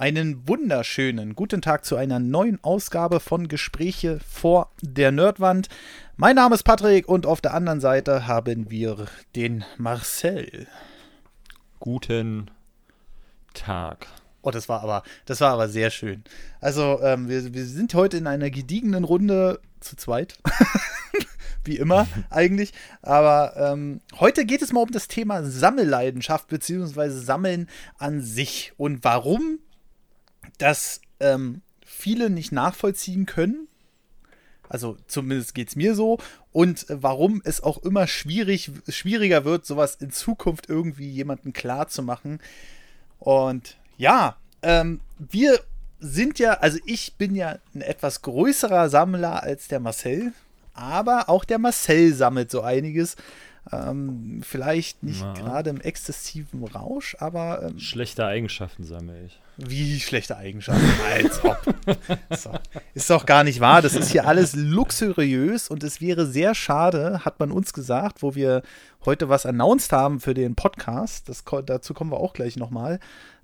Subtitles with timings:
[0.00, 5.68] Einen wunderschönen guten Tag zu einer neuen Ausgabe von Gespräche vor der Nerdwand.
[6.16, 10.68] Mein Name ist Patrick und auf der anderen Seite haben wir den Marcel.
[11.80, 12.48] Guten
[13.54, 14.06] Tag.
[14.42, 16.22] Oh, das war aber, das war aber sehr schön.
[16.60, 20.38] Also, ähm, wir, wir sind heute in einer gediegenen Runde zu zweit.
[21.64, 22.72] Wie immer eigentlich.
[23.02, 27.68] Aber ähm, heute geht es mal um das Thema Sammelleidenschaft beziehungsweise Sammeln
[27.98, 29.58] an sich und warum
[30.58, 33.68] das ähm, viele nicht nachvollziehen können.
[34.68, 36.18] Also zumindest geht es mir so.
[36.52, 41.88] Und äh, warum es auch immer schwierig, schwieriger wird, sowas in Zukunft irgendwie jemandem klar
[41.88, 42.40] zu machen.
[43.18, 45.60] Und ja, ähm, wir
[46.00, 50.32] sind ja, also ich bin ja ein etwas größerer Sammler als der Marcel.
[50.74, 53.16] Aber auch der Marcel sammelt so einiges.
[53.70, 57.62] Ähm, vielleicht nicht gerade im exzessiven Rausch, aber.
[57.62, 59.38] Ähm, schlechte Eigenschaften sammle ich.
[59.58, 60.88] Wie schlechte Eigenschaften?
[61.12, 61.58] Als ob.
[62.30, 62.52] so.
[62.94, 63.82] Ist doch gar nicht wahr.
[63.82, 68.36] Das ist hier alles luxuriös und es wäre sehr schade, hat man uns gesagt, wo
[68.36, 68.62] wir
[69.04, 71.28] heute was announced haben für den Podcast.
[71.28, 73.00] Das, dazu kommen wir auch gleich nochmal.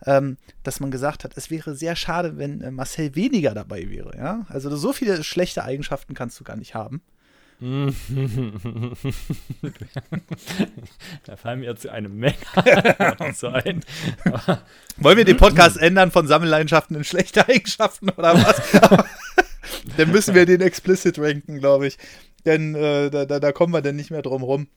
[0.07, 4.17] Ähm, dass man gesagt hat, es wäre sehr schade, wenn äh, Marcel weniger dabei wäre.
[4.17, 4.47] Ja?
[4.49, 7.03] Also so viele schlechte Eigenschaften kannst du gar nicht haben.
[11.25, 12.37] Da fallen mir jetzt eine Menge
[13.35, 13.81] so ein.
[14.97, 18.61] Wollen wir den Podcast ändern von Sammelleidenschaften in schlechte Eigenschaften oder was?
[19.97, 21.97] dann müssen wir den explicit ranken, glaube ich.
[22.45, 24.69] Denn äh, da, da, da, kommen wir dann nicht mehr drum rum.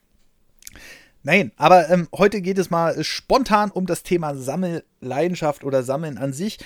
[1.22, 6.32] Nein, aber ähm, heute geht es mal spontan um das Thema Sammelleidenschaft oder Sammeln an
[6.32, 6.58] sich.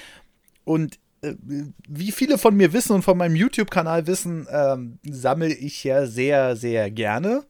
[0.65, 6.06] Und wie viele von mir wissen und von meinem YouTube-Kanal wissen, ähm, sammle ich ja
[6.06, 7.45] sehr, sehr gerne.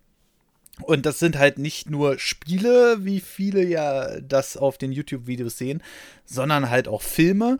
[0.82, 5.82] Und das sind halt nicht nur Spiele, wie viele ja das auf den YouTube-Videos sehen,
[6.24, 7.58] sondern halt auch Filme.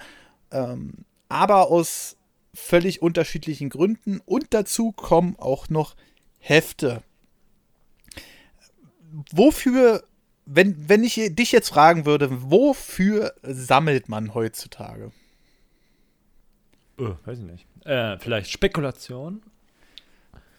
[0.51, 2.17] Ähm, aber aus
[2.55, 4.21] völlig unterschiedlichen Gründen.
[4.25, 5.95] Und dazu kommen auch noch
[6.39, 7.03] Hefte.
[9.31, 10.05] Wofür,
[10.45, 15.13] wenn, wenn ich dich jetzt fragen würde, wofür sammelt man heutzutage?
[16.99, 17.67] Oh, weiß ich nicht.
[17.85, 19.43] Äh, vielleicht Spekulation.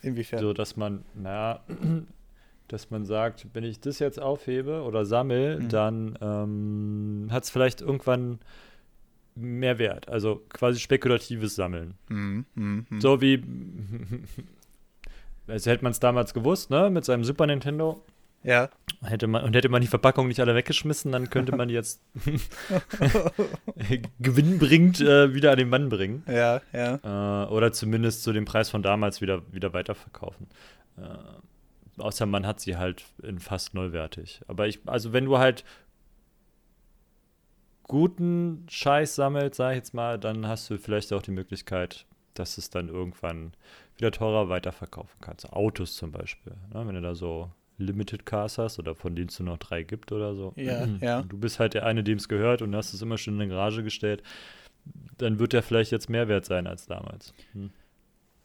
[0.01, 0.39] Inwiefern?
[0.39, 1.63] So, dass man, naja,
[2.67, 5.69] dass man sagt, wenn ich das jetzt aufhebe oder sammle, mhm.
[5.69, 8.39] dann ähm, hat es vielleicht irgendwann
[9.35, 10.09] mehr Wert.
[10.09, 11.95] Also quasi spekulatives Sammeln.
[12.09, 12.45] Mhm.
[12.55, 12.85] Mhm.
[12.99, 13.43] So wie,
[15.47, 18.03] also hätte man es damals gewusst, ne, mit seinem Super Nintendo.
[18.43, 18.69] Ja.
[19.01, 22.01] Hätte man, und hätte man die Verpackung nicht alle weggeschmissen, dann könnte man jetzt
[24.19, 26.23] gewinnbringend äh, wieder an den Mann bringen.
[26.27, 27.43] Ja, ja.
[27.43, 30.47] Äh, oder zumindest zu dem Preis von damals wieder, wieder weiterverkaufen.
[30.97, 34.41] Äh, außer man hat sie halt in fast neuwertig.
[34.47, 35.63] Aber ich, also wenn du halt
[37.83, 42.57] guten Scheiß sammelst, sag ich jetzt mal, dann hast du vielleicht auch die Möglichkeit, dass
[42.57, 43.53] es dann irgendwann
[43.97, 45.51] wieder teurer weiterverkaufen kannst.
[45.51, 46.53] Autos zum Beispiel.
[46.73, 46.87] Ne?
[46.87, 47.51] Wenn du da so
[47.83, 50.53] Limited Cars hast oder von denen es nur noch drei gibt oder so.
[50.55, 51.21] Ja, ja.
[51.21, 53.49] Du bist halt der eine, dem es gehört und hast es immer schon in eine
[53.49, 54.23] Garage gestellt.
[55.17, 57.33] Dann wird der vielleicht jetzt mehr wert sein als damals.
[57.53, 57.71] Hm.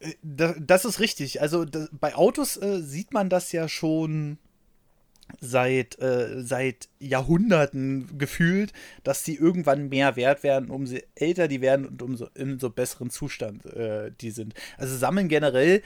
[0.00, 0.15] Äh,
[0.59, 1.41] das ist richtig.
[1.41, 4.38] Also das, bei Autos äh, sieht man das ja schon
[5.41, 8.72] seit, äh, seit Jahrhunderten gefühlt,
[9.04, 13.10] dass sie irgendwann mehr wert werden, umso älter die werden und umso in so besseren
[13.10, 14.54] Zustand äh, die sind.
[14.77, 15.82] Also Sammeln generell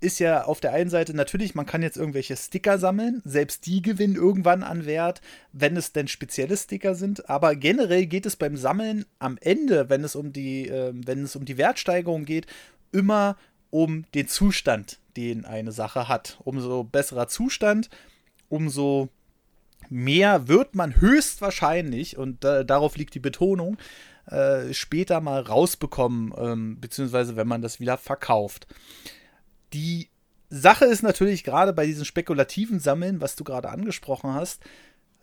[0.00, 3.82] ist ja auf der einen Seite natürlich, man kann jetzt irgendwelche Sticker sammeln, selbst die
[3.82, 5.20] gewinnen irgendwann an Wert,
[5.52, 10.04] wenn es denn spezielle Sticker sind, aber generell geht es beim Sammeln am Ende, wenn
[10.04, 12.46] es um die, äh, wenn es um die Wertsteigerung geht,
[12.92, 13.36] immer
[13.70, 16.38] um den Zustand, den eine Sache hat.
[16.44, 17.88] Umso besserer Zustand,
[18.48, 19.08] umso
[19.88, 23.76] mehr wird man höchstwahrscheinlich, und äh, darauf liegt die Betonung,
[24.26, 28.66] äh, später mal rausbekommen, ähm, beziehungsweise wenn man das wieder verkauft.
[29.72, 30.08] Die
[30.48, 34.62] Sache ist natürlich gerade bei diesen spekulativen Sammeln, was du gerade angesprochen hast,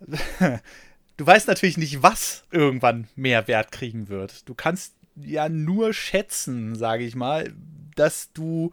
[1.16, 4.48] du weißt natürlich nicht, was irgendwann mehr Wert kriegen wird.
[4.48, 7.52] Du kannst ja nur schätzen, sage ich mal,
[7.94, 8.72] dass du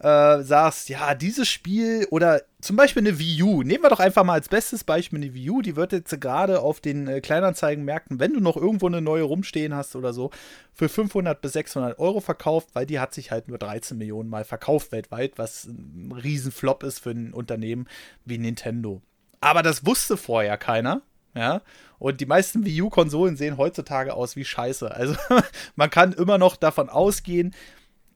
[0.00, 4.24] äh, sagst, ja, dieses Spiel oder zum Beispiel eine Wii U, nehmen wir doch einfach
[4.24, 8.18] mal als bestes Beispiel eine Wii U, die wird jetzt gerade auf den äh, Kleinanzeigenmärkten,
[8.18, 10.30] wenn du noch irgendwo eine neue rumstehen hast oder so,
[10.72, 14.44] für 500 bis 600 Euro verkauft, weil die hat sich halt nur 13 Millionen Mal
[14.44, 17.86] verkauft weltweit, was ein Riesenflop ist für ein Unternehmen
[18.24, 19.00] wie Nintendo.
[19.40, 21.02] Aber das wusste vorher keiner.
[21.36, 21.62] Ja,
[21.98, 24.94] und die meisten Wii U-Konsolen sehen heutzutage aus wie Scheiße.
[24.94, 25.16] Also
[25.74, 27.54] man kann immer noch davon ausgehen,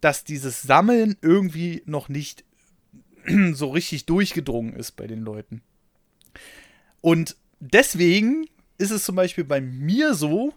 [0.01, 2.45] dass dieses Sammeln irgendwie noch nicht
[3.53, 5.63] so richtig durchgedrungen ist bei den Leuten.
[7.01, 8.47] Und deswegen
[8.79, 10.55] ist es zum Beispiel bei mir so,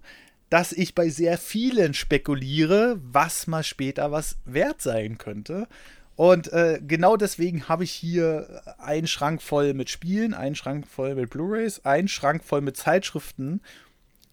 [0.50, 5.68] dass ich bei sehr vielen spekuliere, was mal später was wert sein könnte.
[6.18, 11.16] Und äh, genau deswegen habe ich hier einen Schrank voll mit Spielen, einen Schrank voll
[11.16, 13.62] mit Blu-rays, einen Schrank voll mit Zeitschriften.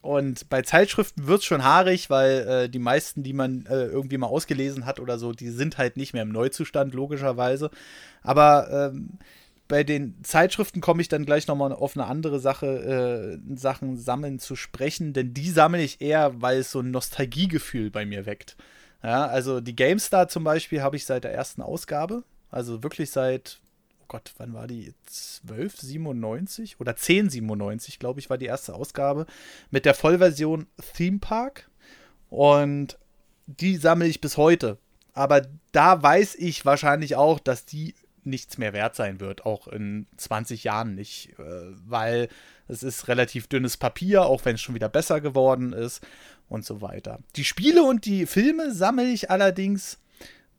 [0.00, 4.18] Und bei Zeitschriften wird es schon haarig, weil äh, die meisten, die man äh, irgendwie
[4.18, 7.70] mal ausgelesen hat oder so, die sind halt nicht mehr im Neuzustand, logischerweise.
[8.22, 9.18] Aber ähm,
[9.68, 14.38] bei den Zeitschriften komme ich dann gleich nochmal auf eine andere Sache, äh, Sachen sammeln
[14.38, 18.56] zu sprechen, denn die sammle ich eher, weil es so ein Nostalgiegefühl bei mir weckt.
[19.02, 23.60] Ja, also die GameStar zum Beispiel habe ich seit der ersten Ausgabe, also wirklich seit,
[24.08, 24.94] Gott, wann war die?
[25.42, 29.26] 1297 oder 1097, glaube ich, war die erste Ausgabe
[29.70, 30.66] mit der Vollversion
[30.96, 31.70] Theme Park
[32.30, 32.98] und
[33.46, 34.78] die sammle ich bis heute.
[35.12, 37.94] Aber da weiß ich wahrscheinlich auch, dass die
[38.24, 41.42] nichts mehr wert sein wird, auch in 20 Jahren nicht, äh,
[41.86, 42.28] weil
[42.66, 46.06] es ist relativ dünnes Papier, auch wenn es schon wieder besser geworden ist
[46.48, 47.20] und so weiter.
[47.36, 49.98] Die Spiele und die Filme sammle ich allerdings,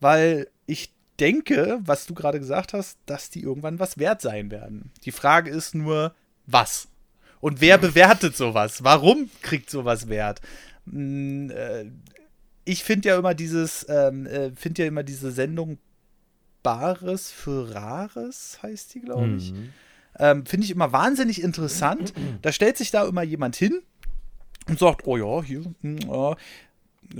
[0.00, 4.90] weil ich denke, was du gerade gesagt hast, dass die irgendwann was wert sein werden.
[5.04, 6.14] Die Frage ist nur,
[6.46, 6.88] was?
[7.40, 8.84] Und wer bewertet sowas?
[8.84, 10.40] Warum kriegt sowas Wert?
[10.90, 11.86] Hm, äh,
[12.64, 15.78] ich finde ja immer dieses, ähm, äh, finde ja immer diese Sendung
[16.62, 19.52] Bares für Rares, heißt die, glaube ich.
[19.52, 19.70] Mhm.
[20.18, 22.12] Ähm, Finde ich immer wahnsinnig interessant.
[22.42, 23.80] Da stellt sich da immer jemand hin
[24.68, 26.36] und sagt, oh ja, hier, mh, hm,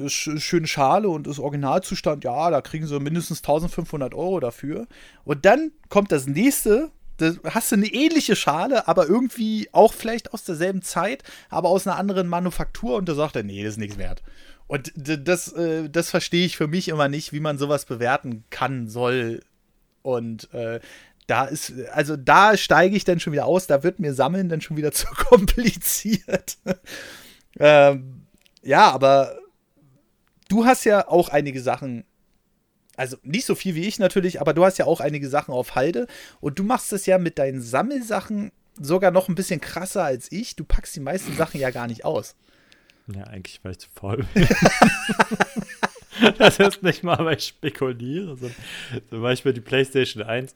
[0.08, 4.86] schöne Schale und ist Originalzustand, ja, da kriegen sie mindestens 1500 Euro dafür.
[5.24, 10.32] Und dann kommt das nächste, da hast du eine ähnliche Schale, aber irgendwie auch vielleicht
[10.32, 13.78] aus derselben Zeit, aber aus einer anderen Manufaktur und da sagt er, nee, das ist
[13.78, 14.22] nichts wert.
[14.66, 18.86] Und das, äh, das verstehe ich für mich immer nicht, wie man sowas bewerten kann,
[18.86, 19.42] soll.
[20.02, 20.78] Und äh,
[21.26, 24.60] da ist, also da steige ich dann schon wieder aus, da wird mir Sammeln dann
[24.60, 26.58] schon wieder zu kompliziert.
[27.58, 28.26] ähm,
[28.62, 29.39] ja, aber
[30.50, 32.04] du hast ja auch einige Sachen,
[32.96, 35.74] also nicht so viel wie ich natürlich, aber du hast ja auch einige Sachen auf
[35.74, 36.06] Halde
[36.40, 40.56] und du machst es ja mit deinen Sammelsachen sogar noch ein bisschen krasser als ich.
[40.56, 42.34] Du packst die meisten Sachen ja gar nicht aus.
[43.06, 44.48] Ja, eigentlich, weil ich zu faul bin.
[46.38, 48.36] das ist nicht mal, weil ich spekuliere.
[48.36, 48.50] So,
[49.08, 50.54] zum Beispiel die PlayStation 1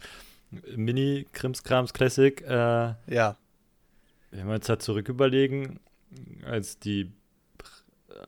[0.76, 2.40] Mini Krimskrams Classic.
[2.42, 3.36] Äh, ja.
[4.30, 5.80] Wenn wir uns da zurück überlegen,
[6.44, 7.12] als die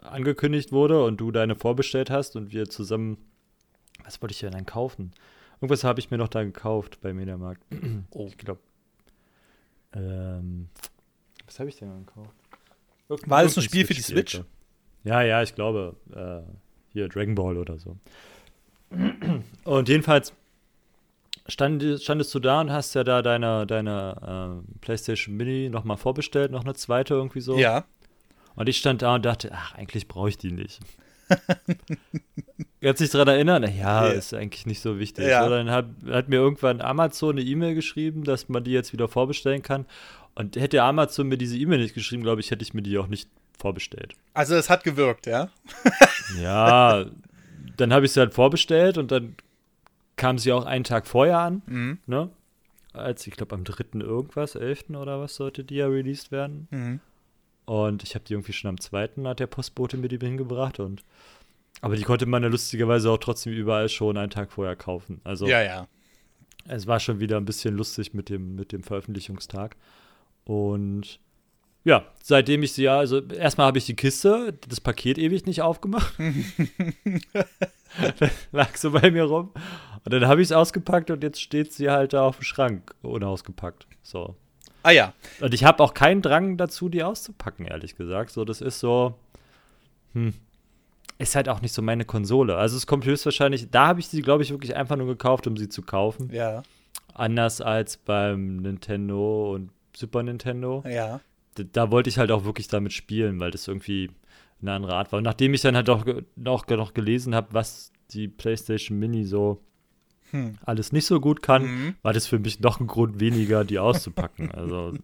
[0.03, 3.19] angekündigt wurde und du deine vorbestellt hast und wir zusammen,
[4.05, 5.13] was wollte ich denn dann kaufen?
[5.61, 7.63] Irgendwas habe ich mir noch da gekauft bei Mediamarkt.
[8.11, 8.27] Oh.
[8.27, 8.61] Ich glaube.
[9.95, 10.69] Ähm,
[11.47, 12.35] was habe ich denn gekauft?
[13.09, 14.43] War das ein Spiel für die Switch?
[15.05, 15.97] Ja, ja, ich glaube.
[16.15, 16.43] Äh,
[16.93, 17.97] hier Dragon Ball oder so.
[19.65, 20.33] Und jedenfalls
[21.47, 26.51] stand, standest du da und hast ja da deine, deine äh, PlayStation Mini nochmal vorbestellt,
[26.51, 27.59] noch eine zweite irgendwie so.
[27.59, 27.85] Ja.
[28.57, 30.81] Und ich stand da und dachte, ach, eigentlich brauche ich die nicht.
[32.81, 33.63] Kannst dich daran erinnern?
[33.65, 35.27] Ja, ja, ist eigentlich nicht so wichtig.
[35.27, 35.45] Ja.
[35.45, 39.09] So, dann hat, hat, mir irgendwann Amazon eine E-Mail geschrieben, dass man die jetzt wieder
[39.09, 39.87] vorbestellen kann.
[40.35, 43.09] Und hätte Amazon mir diese E-Mail nicht geschrieben, glaube ich, hätte ich mir die auch
[43.09, 44.15] nicht vorbestellt.
[44.35, 45.49] Also es hat gewirkt, ja?
[46.41, 47.07] ja,
[47.77, 49.35] dann habe ich sie halt vorbestellt und dann
[50.17, 51.99] kam sie auch einen Tag vorher an, mhm.
[52.07, 52.31] ne?
[52.93, 54.01] Als ich glaube am 3.
[54.01, 54.91] irgendwas, 11.
[54.91, 56.69] oder was sollte die ja released werden.
[56.71, 57.01] Mhm.
[57.67, 59.11] Und ich habe die irgendwie schon am 2.
[59.25, 61.03] hat der Postbote mir die hingebracht und
[61.83, 65.21] aber die konnte man ja lustigerweise auch trotzdem überall schon einen Tag vorher kaufen.
[65.25, 65.87] Also ja, ja.
[66.69, 69.77] Es war schon wieder ein bisschen lustig mit dem, mit dem Veröffentlichungstag.
[70.45, 71.21] Und
[71.85, 75.63] ja, seitdem ich sie ja, also erstmal habe ich die Kiste, das Paket ewig nicht
[75.63, 76.15] aufgemacht.
[78.53, 79.53] lag so bei mir rum.
[80.05, 82.95] Und dann habe ich es ausgepackt und jetzt steht sie halt da auf dem Schrank,
[83.03, 83.87] unausgepackt.
[84.03, 84.37] So.
[84.87, 85.15] Ah ja.
[85.41, 88.31] Und ich habe auch keinen Drang dazu, die auszupacken, ehrlich gesagt.
[88.31, 89.15] So, das ist so,
[90.13, 90.33] hm,
[91.19, 92.57] ist halt auch nicht so meine Konsole.
[92.57, 95.57] Also es kommt höchstwahrscheinlich, da habe ich sie, glaube ich, wirklich einfach nur gekauft, um
[95.57, 96.31] sie zu kaufen.
[96.33, 96.63] Ja.
[97.15, 100.85] Anders als beim Nintendo und Super Nintendo.
[100.89, 101.21] Ja.
[101.57, 104.11] Da, da, wollte ich halt auch wirklich damit spielen, weil das irgendwie
[104.63, 105.17] eine andere Art war.
[105.17, 106.05] Und nachdem ich dann halt auch
[106.37, 109.61] noch, noch gelesen habe, was die PlayStation Mini so
[110.31, 110.59] hm.
[110.65, 111.95] alles nicht so gut kann, mhm.
[112.03, 114.51] war das für mich noch ein Grund weniger, die auszupacken.
[114.51, 114.95] also.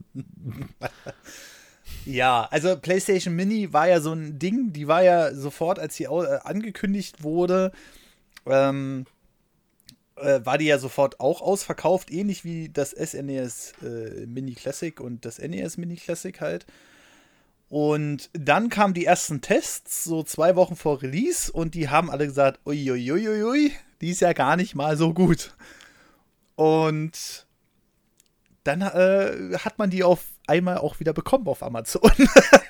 [2.04, 6.04] Ja, also PlayStation Mini war ja so ein Ding, die war ja sofort, als sie
[6.04, 7.70] äh, angekündigt wurde,
[8.46, 9.06] ähm,
[10.16, 15.24] äh, war die ja sofort auch ausverkauft, ähnlich wie das SNES äh, Mini Classic und
[15.24, 16.66] das NES Mini Classic halt.
[17.68, 22.26] Und dann kamen die ersten Tests, so zwei Wochen vor Release, und die haben alle
[22.26, 23.72] gesagt, uiuiuiui,
[24.02, 25.54] die ist ja gar nicht mal so gut.
[26.56, 27.46] Und
[28.64, 32.10] dann äh, hat man die auf einmal auch wieder bekommen auf Amazon.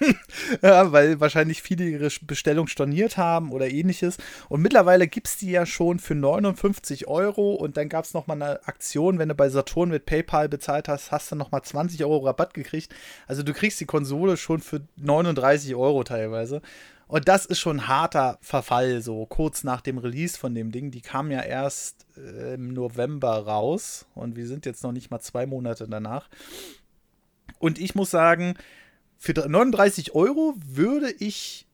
[0.63, 4.19] ja, weil wahrscheinlich viele ihre Bestellung storniert haben oder ähnliches.
[4.49, 8.41] Und mittlerweile gibt es die ja schon für 59 Euro und dann gab es nochmal
[8.43, 12.19] eine Aktion, wenn du bei Saturn mit PayPal bezahlt hast, hast du nochmal 20 Euro
[12.19, 12.95] Rabatt gekriegt.
[13.27, 16.63] Also du kriegst die Konsole schon für 39 Euro teilweise.
[17.13, 20.91] Und das ist schon ein harter Verfall, so kurz nach dem Release von dem Ding.
[20.91, 25.21] Die kam ja erst äh, im November raus und wir sind jetzt noch nicht mal
[25.21, 26.31] zwei Monate danach.
[27.59, 28.55] Und ich muss sagen,
[29.19, 31.67] für 39 Euro würde ich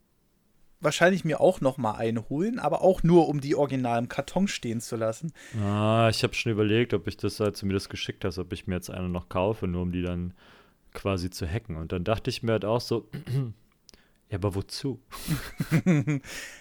[0.80, 4.49] wahrscheinlich mir auch noch mal eine holen, aber auch nur, um die original im Karton
[4.49, 5.33] stehen zu lassen.
[5.62, 8.52] Ah, ich habe schon überlegt, ob ich das, als du mir das geschickt hast, ob
[8.52, 10.35] ich mir jetzt eine noch kaufe, nur um die dann
[10.95, 11.76] quasi zu hacken.
[11.76, 13.09] Und dann dachte ich mir halt auch so,
[14.30, 15.00] ja, aber wozu?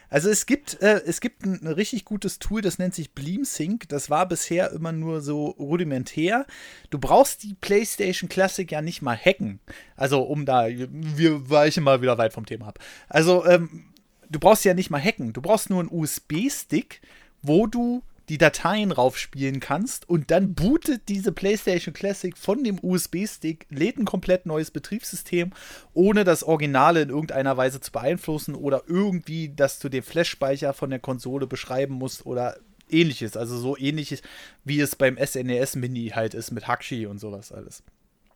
[0.09, 3.89] also es gibt, äh, es gibt ein, ein, richtig gutes Tool, das nennt sich BleamSync.
[3.89, 6.45] Das war bisher immer nur so rudimentär.
[6.89, 9.59] Du brauchst die PlayStation Classic ja nicht mal hacken.
[9.97, 12.79] Also um da, wir weichen mal wieder weit vom Thema ab.
[13.09, 13.83] Also ähm,
[14.29, 15.33] du brauchst ja nicht mal hacken.
[15.33, 17.01] Du brauchst nur einen USB-Stick,
[17.41, 23.65] wo du die Dateien raufspielen kannst und dann bootet diese PlayStation Classic von dem USB-Stick,
[23.69, 25.51] lädt ein komplett neues Betriebssystem,
[25.93, 30.89] ohne das Originale in irgendeiner Weise zu beeinflussen oder irgendwie, dass du den Flash-Speicher von
[30.89, 32.57] der Konsole beschreiben musst oder
[32.89, 33.37] ähnliches.
[33.37, 34.21] Also so ähnliches,
[34.63, 37.83] wie es beim SNES e Mini halt ist mit Hakshi und sowas alles.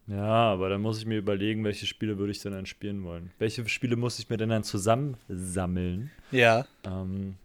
[0.07, 3.31] Ja, aber dann muss ich mir überlegen, welche Spiele würde ich denn dann spielen wollen.
[3.39, 6.11] Welche Spiele muss ich mir denn dann zusammensammeln?
[6.31, 6.65] Ja.
[6.85, 7.35] Ähm.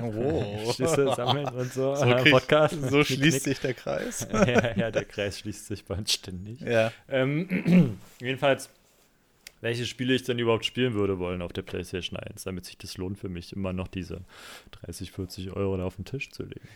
[0.00, 0.72] oh.
[0.72, 1.94] Schlüssel sammeln und so.
[1.94, 2.76] So, krieg, Podcast.
[2.90, 4.26] so schließt sich der Kreis.
[4.32, 6.60] ja, ja, der Kreis schließt sich bei uns ständig.
[6.60, 6.92] Ja.
[7.08, 8.70] Ähm, jedenfalls,
[9.60, 12.96] welche Spiele ich denn überhaupt spielen würde wollen auf der PlayStation 1, damit sich das
[12.98, 14.20] lohnt für mich, immer noch diese
[14.82, 16.68] 30, 40 Euro da auf den Tisch zu legen.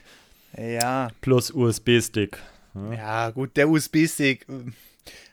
[0.59, 1.09] Ja.
[1.21, 2.39] Plus USB-Stick.
[2.75, 4.47] Ja, ja gut, der USB-Stick.
[4.49, 4.71] Äh,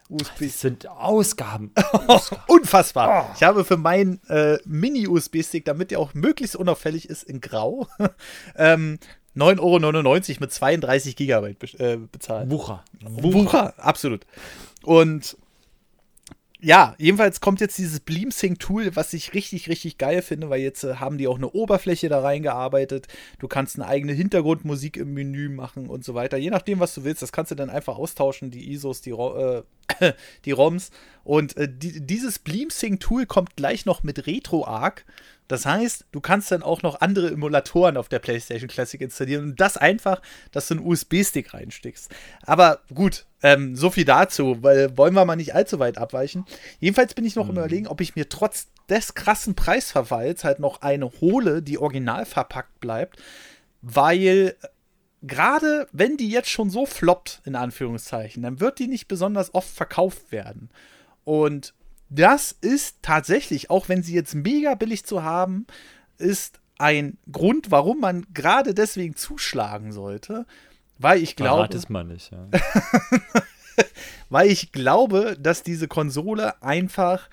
[0.09, 1.73] USB das sind Ausgaben.
[2.47, 3.27] Unfassbar.
[3.29, 3.33] Oh.
[3.35, 7.87] Ich habe für meinen äh, Mini-USB-Stick, damit der auch möglichst unauffällig ist, in Grau,
[8.55, 8.99] ähm,
[9.35, 12.49] 9,99 Euro mit 32 Gigabyte be äh, bezahlt.
[12.49, 12.83] Wucher.
[13.01, 13.33] Wucher.
[13.33, 14.25] Wucher, absolut.
[14.83, 15.37] Und
[16.59, 20.95] ja, jedenfalls kommt jetzt dieses BleamSync-Tool, was ich richtig, richtig geil finde, weil jetzt äh,
[20.95, 23.07] haben die auch eine Oberfläche da reingearbeitet.
[23.37, 26.37] Du kannst eine eigene Hintergrundmusik im Menü machen und so weiter.
[26.37, 27.21] Je nachdem, was du willst.
[27.21, 29.63] Das kannst du dann einfach austauschen, die ISOs, die, äh,
[30.45, 30.89] die ROMs.
[31.23, 35.05] Und äh, die, dieses BleamSync-Tool kommt gleich noch mit RetroArch.
[35.47, 39.59] Das heißt, du kannst dann auch noch andere Emulatoren auf der PlayStation Classic installieren und
[39.59, 42.11] das einfach, dass du einen USB-Stick reinstickst.
[42.43, 46.45] Aber gut, ähm, so viel dazu, weil wollen wir mal nicht allzu weit abweichen.
[46.79, 47.51] Jedenfalls bin ich noch mhm.
[47.51, 52.79] überlegen, ob ich mir trotz des krassen Preisverfalls halt noch eine hole, die original verpackt
[52.79, 53.21] bleibt,
[53.81, 54.55] weil
[55.21, 59.69] gerade wenn die jetzt schon so floppt, in Anführungszeichen, dann wird die nicht besonders oft
[59.69, 60.69] verkauft werden.
[61.23, 61.73] Und
[62.09, 65.67] das ist tatsächlich, auch wenn sie jetzt mega billig zu haben,
[66.17, 70.45] ist ein Grund, warum man gerade deswegen zuschlagen sollte,
[70.99, 71.67] weil ich glaube.
[71.69, 72.47] Das man nicht, ja.
[74.29, 77.29] weil ich glaube, dass diese Konsole einfach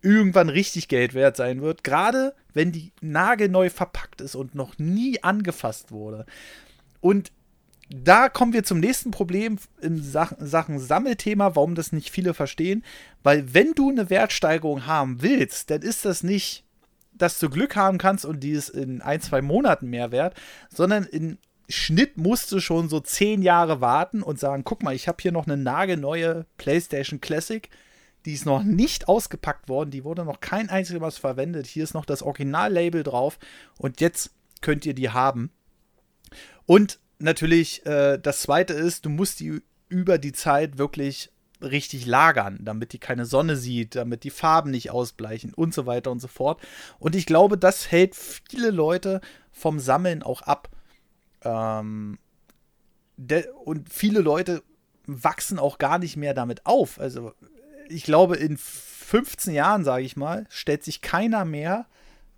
[0.00, 5.22] irgendwann richtig Geld wert sein wird, gerade wenn die nagelneu verpackt ist und noch nie
[5.22, 6.24] angefasst wurde.
[7.00, 7.32] Und
[7.90, 12.84] da kommen wir zum nächsten Problem in Sachen, Sammelthema, warum das nicht viele verstehen.
[13.22, 16.64] Weil wenn du eine Wertsteigerung haben willst, dann ist das nicht,
[17.14, 20.34] dass du Glück haben kannst und die ist in ein, zwei Monaten mehr wert,
[20.68, 25.08] sondern im Schnitt musst du schon so zehn Jahre warten und sagen, guck mal, ich
[25.08, 27.68] habe hier noch eine nagelneue PlayStation Classic,
[28.24, 31.66] die ist noch nicht ausgepackt worden, die wurde noch kein einziges Mal verwendet.
[31.66, 33.38] Hier ist noch das Originallabel drauf
[33.76, 34.30] und jetzt
[34.60, 35.50] könnt ihr die haben.
[36.66, 42.58] Und natürlich, äh, das zweite ist, du musst die über die Zeit wirklich richtig lagern,
[42.62, 46.28] damit die keine Sonne sieht, damit die Farben nicht ausbleichen und so weiter und so
[46.28, 46.60] fort.
[46.98, 49.20] Und ich glaube, das hält viele Leute
[49.50, 50.68] vom Sammeln auch ab.
[51.42, 52.18] Ähm,
[53.64, 54.62] und viele Leute
[55.06, 57.00] wachsen auch gar nicht mehr damit auf.
[57.00, 57.32] Also
[57.88, 61.86] ich glaube, in 15 Jahren, sage ich mal, stellt sich keiner mehr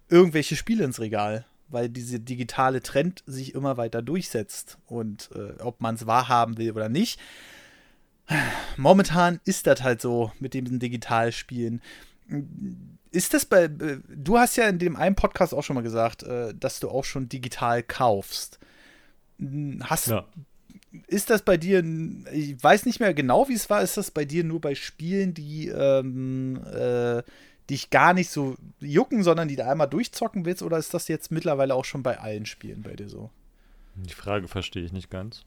[0.09, 4.79] irgendwelche Spiele ins Regal weil diese digitale Trend sich immer weiter durchsetzt.
[4.87, 7.21] Und äh, ob man es wahrhaben will oder nicht,
[8.77, 11.83] momentan ist das halt so mit dem Digitalspielen.
[13.11, 13.69] Ist das bei.
[13.69, 17.05] Du hast ja in dem einen Podcast auch schon mal gesagt, äh, dass du auch
[17.05, 18.61] schon digital kaufst.
[19.81, 20.27] Hast, ja.
[21.07, 21.85] Ist das bei dir,
[22.33, 25.35] ich weiß nicht mehr genau, wie es war, ist das bei dir nur bei Spielen,
[25.35, 27.23] die ähm, äh,
[27.71, 30.63] dich gar nicht so jucken, sondern die da einmal durchzocken willst?
[30.63, 33.31] Oder ist das jetzt mittlerweile auch schon bei allen Spielen bei dir so?
[33.97, 35.45] Die Frage verstehe ich nicht ganz.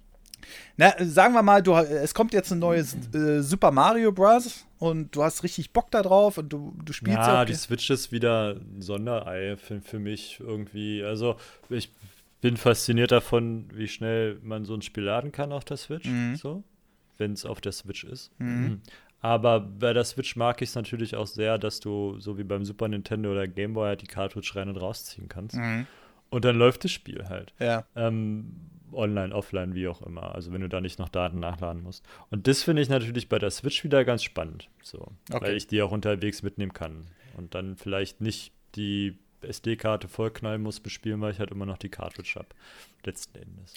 [0.75, 4.65] Na, sagen wir mal, du, es kommt jetzt ein neues äh, Super Mario Bros.
[4.77, 7.89] und du hast richtig Bock da drauf und du, du spielst Ja, auch- die Switch
[7.89, 11.01] ist wieder ein Sonderei für, für mich irgendwie.
[11.01, 11.37] Also
[11.69, 11.91] ich
[12.41, 16.35] bin fasziniert davon, wie schnell man so ein Spiel laden kann auf der Switch, Mhm.
[16.35, 16.61] so,
[17.17, 18.31] wenn es auf der Switch ist.
[18.39, 18.81] Mhm.
[19.23, 22.65] Aber bei der Switch mag ich es natürlich auch sehr, dass du, so wie beim
[22.65, 25.55] Super Nintendo oder Game Boy, halt die Cartridge rein und rausziehen kannst.
[25.55, 25.87] Mhm.
[26.29, 27.53] Und dann läuft das Spiel halt.
[27.57, 27.85] Ja.
[27.95, 28.51] Ähm,
[28.91, 30.35] online, offline, wie auch immer.
[30.35, 32.05] Also wenn du da nicht noch Daten nachladen musst.
[32.31, 34.67] Und das finde ich natürlich bei der Switch wieder ganz spannend.
[34.81, 35.07] So.
[35.31, 35.45] Okay.
[35.45, 37.07] Weil ich die auch unterwegs mitnehmen kann.
[37.37, 41.89] Und dann vielleicht nicht die SD-Karte vollknallen muss bespielen, weil ich halt immer noch die
[41.89, 42.49] Cartridge habe.
[43.05, 43.75] Letzten Endes.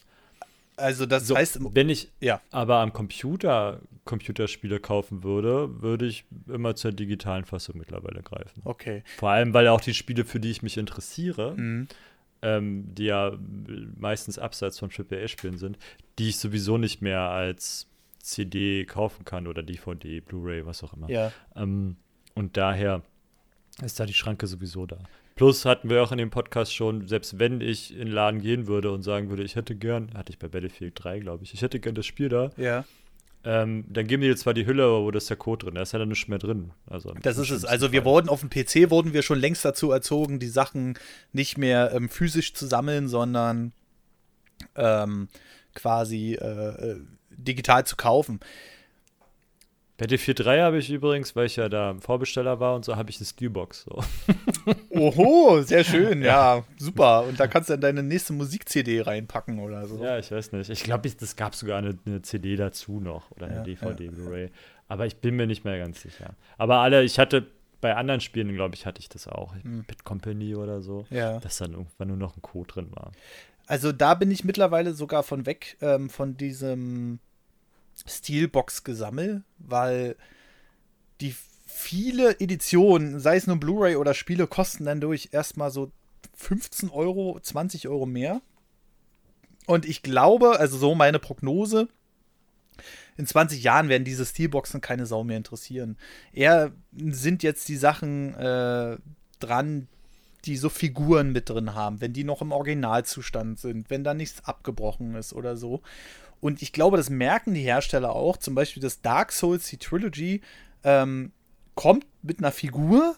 [0.77, 2.41] Also das So, heißt, wenn ich ja.
[2.51, 8.61] aber am Computer Computerspiele kaufen würde, würde ich immer zur digitalen Fassung mittlerweile greifen.
[8.65, 9.03] Okay.
[9.17, 11.89] Vor allem, weil auch die Spiele, für die ich mich interessiere, Mhm.
[12.43, 13.33] ähm, die ja
[13.99, 15.79] meistens abseits von AAA-Spielen sind,
[16.19, 17.89] die ich sowieso nicht mehr als
[18.21, 21.09] CD kaufen kann oder DVD, Blu-ray, was auch immer.
[21.11, 21.33] Ja.
[21.57, 21.97] Ähm,
[22.35, 23.03] und daher
[23.83, 24.99] ist da die Schranke sowieso da.
[25.37, 28.67] Plus hatten wir auch in dem Podcast schon, selbst wenn ich in den Laden gehen
[28.67, 31.61] würde und sagen würde, ich hätte gern, hatte ich bei Battlefield 3, glaube ich, ich
[31.63, 32.85] hätte gern das Spiel da, Ja.
[33.45, 35.75] ähm, dann geben die dir zwar die Hülle, aber wo das ist der Code drin?
[35.75, 36.71] Da ist ja dann nichts mehr drin.
[36.87, 37.65] Also Das ist es.
[37.67, 38.11] Also wir Fall.
[38.13, 40.99] wurden auf dem PC wurden wir schon längst dazu erzogen, die Sachen
[41.33, 43.73] nicht mehr ähm, physisch zu sammeln, sondern
[44.75, 45.29] ähm,
[45.75, 46.97] quasi äh, äh,
[47.31, 48.41] digital zu kaufen.
[49.99, 53.17] Battlefield 3 habe ich übrigens, weil ich ja da Vorbesteller war und so, habe ich
[53.19, 53.85] eine Steelbox.
[53.85, 54.03] So.
[54.91, 57.25] Oho, sehr schön, ja, super.
[57.25, 60.03] Und da kannst du dann deine nächste Musik-CD reinpacken oder so.
[60.03, 60.69] Ja, ich weiß nicht.
[60.69, 64.11] Ich glaube, es gab sogar eine, eine CD dazu noch oder eine Ja, DVD, ja.
[64.11, 64.51] Blu-ray.
[64.89, 66.35] Aber ich bin mir nicht mehr ganz sicher.
[66.59, 67.47] Aber alle, ich hatte
[67.81, 69.55] bei anderen Spielen, glaube ich, hatte ich das auch.
[69.63, 69.85] Hm.
[69.87, 71.07] Pit Company oder so.
[71.11, 71.39] Ja.
[71.41, 73.13] Dass dann irgendwann nur noch ein Code drin war.
[73.67, 77.19] Also da bin ich mittlerweile sogar von weg ähm, von diesem
[78.07, 80.17] Steelbox-Gesammel, weil
[81.21, 81.35] die
[81.67, 85.91] viele Editionen, sei es nur Blu-ray oder Spiele, kosten dann durch erstmal so
[86.35, 88.41] 15 Euro, 20 Euro mehr.
[89.67, 91.89] Und ich glaube, also so meine Prognose,
[93.17, 95.97] in 20 Jahren werden diese Steelboxen keine Sau mehr interessieren.
[96.33, 98.99] Eher sind jetzt die Sachen äh,
[99.41, 99.89] dran,
[100.45, 104.45] die so Figuren mit drin haben, wenn die noch im Originalzustand sind, wenn da nichts
[104.45, 105.83] abgebrochen ist oder so.
[106.41, 108.37] Und ich glaube, das merken die Hersteller auch.
[108.37, 110.43] Zum Beispiel das Dark Souls, die Trilogy,
[110.85, 111.33] ähm,
[111.75, 113.17] kommt mit einer Figur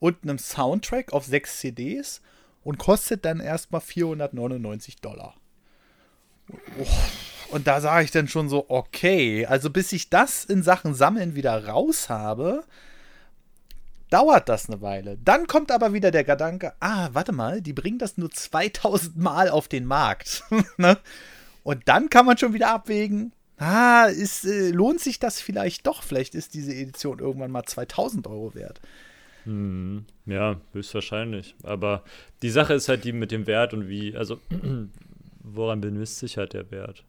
[0.00, 2.20] und einem Soundtrack auf sechs CDs
[2.62, 5.34] und kostet dann erstmal 499 Dollar.
[6.78, 6.86] Oh,
[7.50, 11.34] Und da sage ich dann schon so, okay, also bis ich das in Sachen Sammeln
[11.34, 12.64] wieder raus habe,
[14.10, 15.18] dauert das eine Weile.
[15.18, 19.50] Dann kommt aber wieder der Gedanke, ah, warte mal, die bringen das nur 2000 Mal
[19.50, 20.44] auf den Markt.
[20.76, 20.98] ne?
[21.68, 26.02] Und dann kann man schon wieder abwägen, ah, ist, äh, lohnt sich das vielleicht doch?
[26.02, 28.80] Vielleicht ist diese Edition irgendwann mal 2000 Euro wert.
[29.44, 31.54] Hm, ja, höchstwahrscheinlich.
[31.62, 32.04] Aber
[32.40, 34.40] die Sache ist halt die mit dem Wert und wie, also
[35.42, 37.04] woran bemisst sich halt der Wert?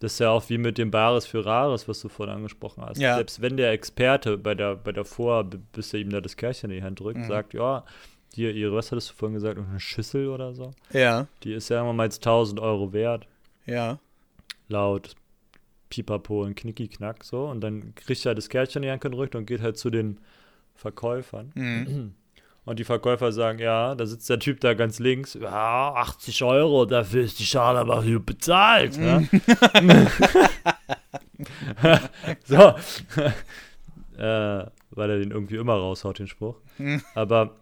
[0.00, 3.00] Das ist ja auch wie mit dem Bares für Rares, was du vorhin angesprochen hast.
[3.00, 3.14] Ja.
[3.16, 6.70] Selbst wenn der Experte bei der, bei der Vor, bis er ihm da das Kärchen
[6.70, 7.04] in die Hand Mhm.
[7.04, 7.86] drückt, sagt, ja,
[8.34, 11.82] hier, ihre, was hattest du vorhin gesagt, eine Schüssel oder so, Ja, die ist ja
[11.90, 13.26] mal jetzt 1000 Euro wert,
[13.68, 13.98] ja.
[14.68, 15.14] laut
[15.90, 19.46] Pipapo und Knicki-Knack, so, und dann kriegt er das Kärtchen in die Hand gedrückt und
[19.46, 20.18] geht halt zu den
[20.74, 21.52] Verkäufern.
[21.54, 22.14] Mhm.
[22.64, 26.84] Und die Verkäufer sagen, ja, da sitzt der Typ da ganz links, ja, 80 Euro,
[26.84, 28.98] dafür ist die Schale aber hier bezahlt.
[28.98, 29.22] Ja?
[32.44, 32.58] so.
[34.18, 36.56] äh, weil er den irgendwie immer raushaut, den Spruch.
[36.76, 37.02] Mhm.
[37.14, 37.56] Aber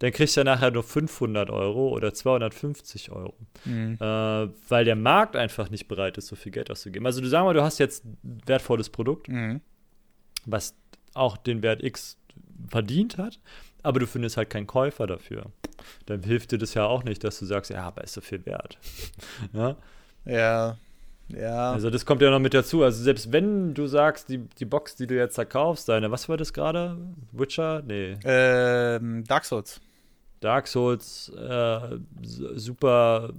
[0.00, 3.34] dann kriegt er nachher nur 500 Euro oder 250 Euro.
[3.64, 3.94] Mhm.
[4.00, 7.06] Äh, weil der Markt einfach nicht bereit ist, so viel Geld auszugeben.
[7.06, 9.60] Also du sag mal, du hast jetzt ein wertvolles Produkt, Mhm.
[10.44, 10.74] was
[11.14, 12.18] auch den Wert X
[12.68, 13.38] verdient hat,
[13.82, 15.46] aber du findest halt keinen Käufer dafür.
[16.06, 18.44] Dann hilft dir das ja auch nicht, dass du sagst, ja, aber ist so viel
[18.46, 18.78] wert.
[19.52, 19.76] ja?
[20.24, 20.76] Ja,
[21.28, 21.72] ja.
[21.72, 22.82] Also das kommt ja noch mit dazu.
[22.82, 26.28] Also selbst wenn du sagst, die, die Box, die du jetzt da kaufst, deine, was
[26.28, 26.96] war das gerade?
[27.32, 27.82] Witcher?
[27.86, 28.16] Nee.
[28.24, 29.80] ähm, Dark Souls.
[30.40, 33.32] Dark Souls, äh, super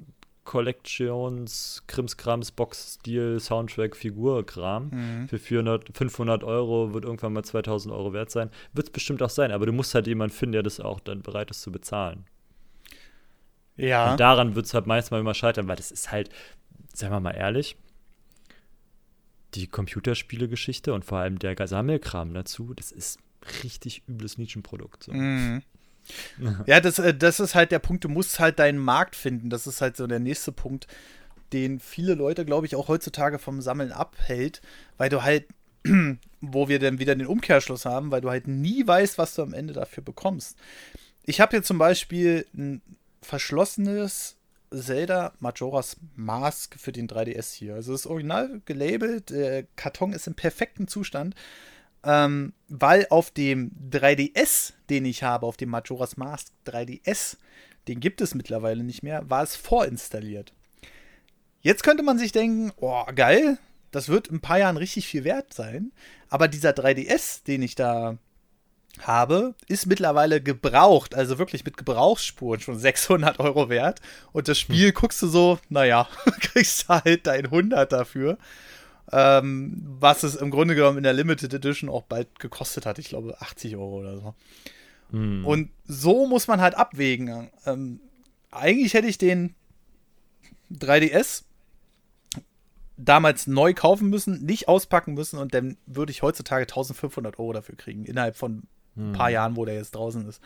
[0.48, 4.90] Collections, Krimskrams, Box-Stil, Soundtrack, Figur-Kram.
[4.90, 5.28] Mhm.
[5.28, 8.50] Für 400, 500 Euro wird irgendwann mal 2000 Euro wert sein.
[8.74, 11.22] Wird es bestimmt auch sein, aber du musst halt jemanden finden, der das auch dann
[11.22, 12.24] bereit ist zu bezahlen.
[13.76, 14.12] Ja.
[14.12, 16.30] Und daran wird es halt meistens immer scheitern, weil das ist halt,
[16.94, 17.76] sagen wir mal ehrlich,
[19.54, 23.20] die Computerspiele-Geschichte und vor allem der Sammelkram dazu, das ist
[23.64, 25.04] richtig übles Nischenprodukt.
[25.04, 25.14] So.
[25.14, 25.62] Mhm.
[26.66, 29.50] Ja, das, äh, das ist halt der Punkt, du musst halt deinen Markt finden.
[29.50, 30.88] Das ist halt so der nächste Punkt.
[31.54, 34.62] den viele Leute, glaube ich, auch heutzutage vom Sammeln abhält,
[34.98, 35.46] weil du halt,
[36.42, 39.54] wo wir dann wieder den Umkehrschluss haben, weil du halt nie weißt, was du am
[39.54, 40.58] Ende dafür bekommst.
[41.24, 42.82] Ich habe hier zum Beispiel ein
[43.22, 44.36] verschlossenes
[44.72, 47.76] Zelda Majora's Mask für den 3DS hier.
[47.76, 51.36] Also das ist original gelabelt, der Karton ist im perfekten Zustand,
[52.04, 57.38] ähm, weil auf dem 3DS, den ich habe, auf dem Majora's Mask 3DS,
[57.88, 60.54] den gibt es mittlerweile nicht mehr, war es vorinstalliert.
[61.62, 63.58] Jetzt könnte man sich denken, oh, geil,
[63.92, 65.92] das wird in ein paar Jahren richtig viel wert sein.
[66.30, 68.18] Aber dieser 3DS, den ich da
[69.02, 74.02] habe, ist mittlerweile gebraucht, also wirklich mit Gebrauchsspuren schon 600 Euro wert.
[74.32, 74.94] Und das Spiel hm.
[74.94, 76.08] guckst du so, naja,
[76.40, 78.38] kriegst halt dein 100 dafür.
[79.12, 83.00] Ähm, was es im Grunde genommen in der Limited Edition auch bald gekostet hat.
[83.00, 84.36] Ich glaube 80 Euro oder so.
[85.12, 85.46] Hm.
[85.46, 87.50] Und so muss man halt abwägen.
[87.66, 88.02] Ähm,
[88.52, 89.56] eigentlich hätte ich den
[90.72, 91.44] 3DS
[92.98, 97.76] damals neu kaufen müssen, nicht auspacken müssen und dann würde ich heutzutage 1500 Euro dafür
[97.76, 98.64] kriegen, innerhalb von
[98.98, 99.34] ein paar hm.
[99.34, 100.42] Jahren, wo der jetzt draußen ist.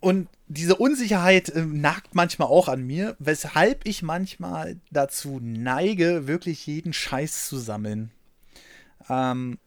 [0.00, 6.66] Und diese Unsicherheit äh, nagt manchmal auch an mir, weshalb ich manchmal dazu neige, wirklich
[6.66, 8.10] jeden Scheiß zu sammeln.
[9.08, 9.58] Ähm,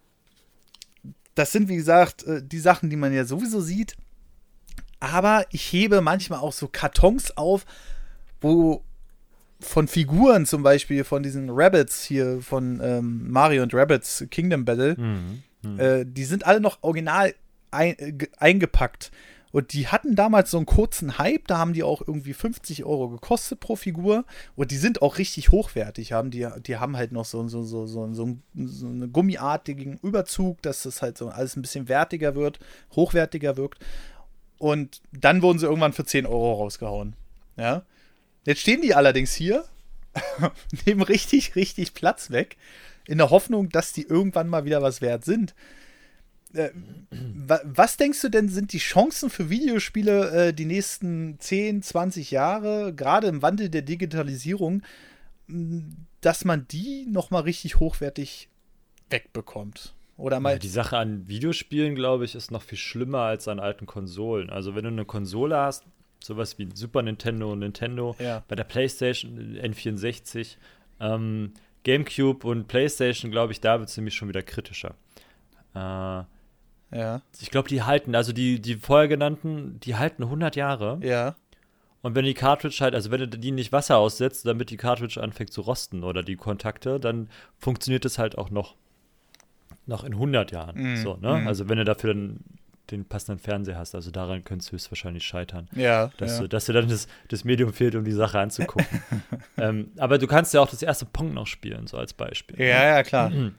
[1.36, 3.96] das sind, wie gesagt, äh, die Sachen, die man ja sowieso sieht.
[5.00, 7.66] Aber ich hebe manchmal auch so Kartons auf,
[8.42, 8.84] wo
[9.60, 14.96] von Figuren zum Beispiel, von diesen Rabbits hier, von ähm, Mario und Rabbits Kingdom Battle,
[14.98, 15.44] mhm.
[15.64, 15.80] Mhm.
[15.80, 17.34] Äh, die sind alle noch original
[17.72, 19.12] ein, äh, eingepackt.
[19.52, 23.10] Und die hatten damals so einen kurzen Hype, da haben die auch irgendwie 50 Euro
[23.10, 24.26] gekostet pro Figur.
[24.56, 26.12] Und die sind auch richtig hochwertig.
[26.12, 30.62] Haben die, die haben halt noch so, so, so, so, so, so einen gummiartigen Überzug,
[30.62, 32.60] dass das halt so alles ein bisschen wertiger wird,
[32.96, 33.84] hochwertiger wirkt.
[34.58, 37.16] Und dann wurden sie irgendwann für 10 Euro rausgehauen.
[37.58, 37.84] Ja.
[38.46, 39.66] Jetzt stehen die allerdings hier,
[40.86, 42.58] nehmen richtig, richtig Platz weg,
[43.08, 45.54] in der Hoffnung, dass die irgendwann mal wieder was wert sind.
[46.54, 46.72] Äh,
[47.10, 52.94] was denkst du denn, sind die Chancen für Videospiele äh, die nächsten 10, 20 Jahre,
[52.94, 54.82] gerade im Wandel der Digitalisierung,
[56.22, 58.50] dass man die nochmal richtig hochwertig
[59.10, 59.94] wegbekommt?
[60.18, 63.60] Oder mal ja, die Sache an Videospielen, glaube ich, ist noch viel schlimmer als an
[63.60, 64.50] alten Konsolen.
[64.50, 65.86] Also, wenn du eine Konsole hast,
[66.24, 68.44] sowas wie Super Nintendo und Nintendo, ja.
[68.48, 70.58] bei der PlayStation N64,
[71.00, 74.96] ähm, GameCube und PlayStation, glaube ich, da wird es nämlich schon wieder kritischer.
[75.76, 76.24] Äh,
[76.92, 77.22] ja.
[77.40, 81.00] Ich glaube, die halten, also die, die vorher genannten, die halten 100 Jahre.
[81.02, 81.36] Ja.
[82.02, 85.22] Und wenn die Cartridge halt, also wenn du die nicht Wasser aussetzt, damit die Cartridge
[85.22, 88.76] anfängt zu rosten oder die Kontakte, dann funktioniert es halt auch noch,
[89.86, 90.94] noch in 100 Jahren.
[90.94, 91.42] Mm, so, ne?
[91.42, 91.48] Mm.
[91.48, 92.40] Also wenn du dafür dann
[92.92, 93.96] den passenden Fernseher hast.
[93.96, 95.68] Also daran könnte es höchstwahrscheinlich scheitern.
[95.76, 96.12] Ja.
[96.18, 96.44] Dass, ja.
[96.44, 99.02] Du, dass dir dann das, das Medium fehlt, um die Sache anzugucken.
[99.58, 102.60] ähm, aber du kannst ja auch das erste Pong noch spielen, so als Beispiel.
[102.60, 103.32] Ja, ja, klar.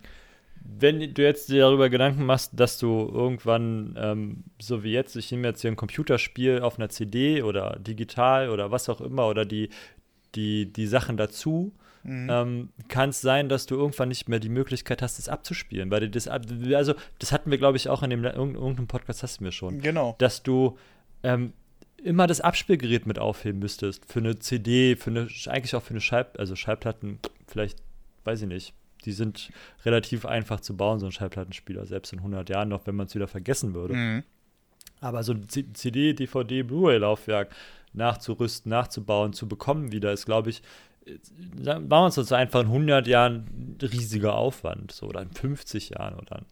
[0.70, 5.30] Wenn du jetzt dir darüber Gedanken machst, dass du irgendwann, ähm, so wie jetzt, ich
[5.32, 9.46] nehme jetzt hier ein Computerspiel auf einer CD oder digital oder was auch immer oder
[9.46, 9.70] die,
[10.34, 12.28] die, die Sachen dazu, mhm.
[12.30, 15.90] ähm, kann es sein, dass du irgendwann nicht mehr die Möglichkeit hast, das abzuspielen.
[15.90, 19.44] Weil das, also, das hatten wir, glaube ich, auch in dem irgendeinem Podcast hast du
[19.44, 19.80] mir schon.
[19.80, 20.16] Genau.
[20.18, 20.76] Dass du
[21.22, 21.54] ähm,
[22.02, 24.04] immer das Abspielgerät mit aufheben müsstest.
[24.06, 27.78] Für eine CD, für eine, eigentlich auch für eine Schallplatte, also Schallplatten, vielleicht,
[28.24, 28.74] weiß ich nicht.
[29.04, 29.50] Die sind
[29.84, 33.14] relativ einfach zu bauen, so ein Schallplattenspieler, selbst in 100 Jahren noch, wenn man es
[33.14, 33.94] wieder vergessen würde.
[33.94, 34.24] Mhm.
[35.00, 37.54] Aber so ein CD, DVD, Blu-ray-Laufwerk
[37.92, 40.62] nachzurüsten, nachzubauen, zu bekommen wieder, ist, glaube ich,
[41.66, 45.90] machen wir uns das einfach in 100 Jahren ein riesiger Aufwand, so, oder in 50
[45.90, 46.42] Jahren oder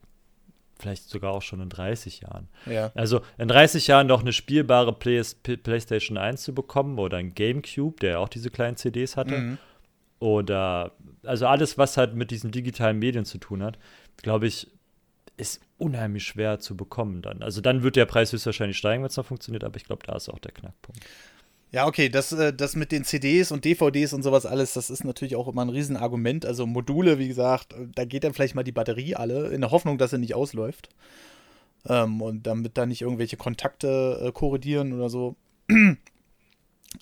[0.79, 2.49] vielleicht sogar auch schon in 30 Jahren.
[2.67, 2.93] Ja.
[2.95, 7.99] Also in 30 Jahren noch eine spielbare Play PlayStation 1 zu bekommen oder ein GameCube,
[8.01, 9.39] der ja auch diese kleinen CDs hatte.
[9.39, 9.59] Mhm.
[10.19, 13.79] Oder also alles, was halt mit diesen digitalen Medien zu tun hat,
[14.17, 14.69] glaube ich,
[15.37, 17.43] ist unheimlich schwer zu bekommen dann.
[17.43, 20.17] Also dann wird der Preis höchstwahrscheinlich steigen, wenn es noch funktioniert, aber ich glaube, da
[20.17, 21.05] ist auch der Knackpunkt.
[21.73, 25.05] Ja, okay, das, äh, das mit den CDs und DVDs und sowas alles, das ist
[25.05, 26.47] natürlich auch immer ein Riesenargument.
[26.47, 29.99] Also Module, wie gesagt, da geht dann vielleicht mal die Batterie alle, in der Hoffnung,
[29.99, 30.89] dass sie nicht ausläuft.
[31.87, 35.37] Ähm, und damit da nicht irgendwelche Kontakte äh, korrodieren oder so.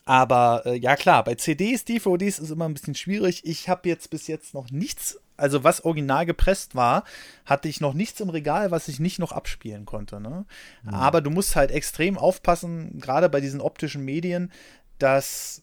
[0.05, 3.45] Aber äh, ja klar, bei CDs, DVDs ist immer ein bisschen schwierig.
[3.45, 7.05] Ich habe jetzt bis jetzt noch nichts also was original gepresst war,
[7.45, 10.21] hatte ich noch nichts im Regal, was ich nicht noch abspielen konnte.
[10.21, 10.47] Ne?
[10.85, 10.95] Mhm.
[10.95, 14.53] Aber du musst halt extrem aufpassen, gerade bei diesen optischen Medien,
[14.99, 15.63] dass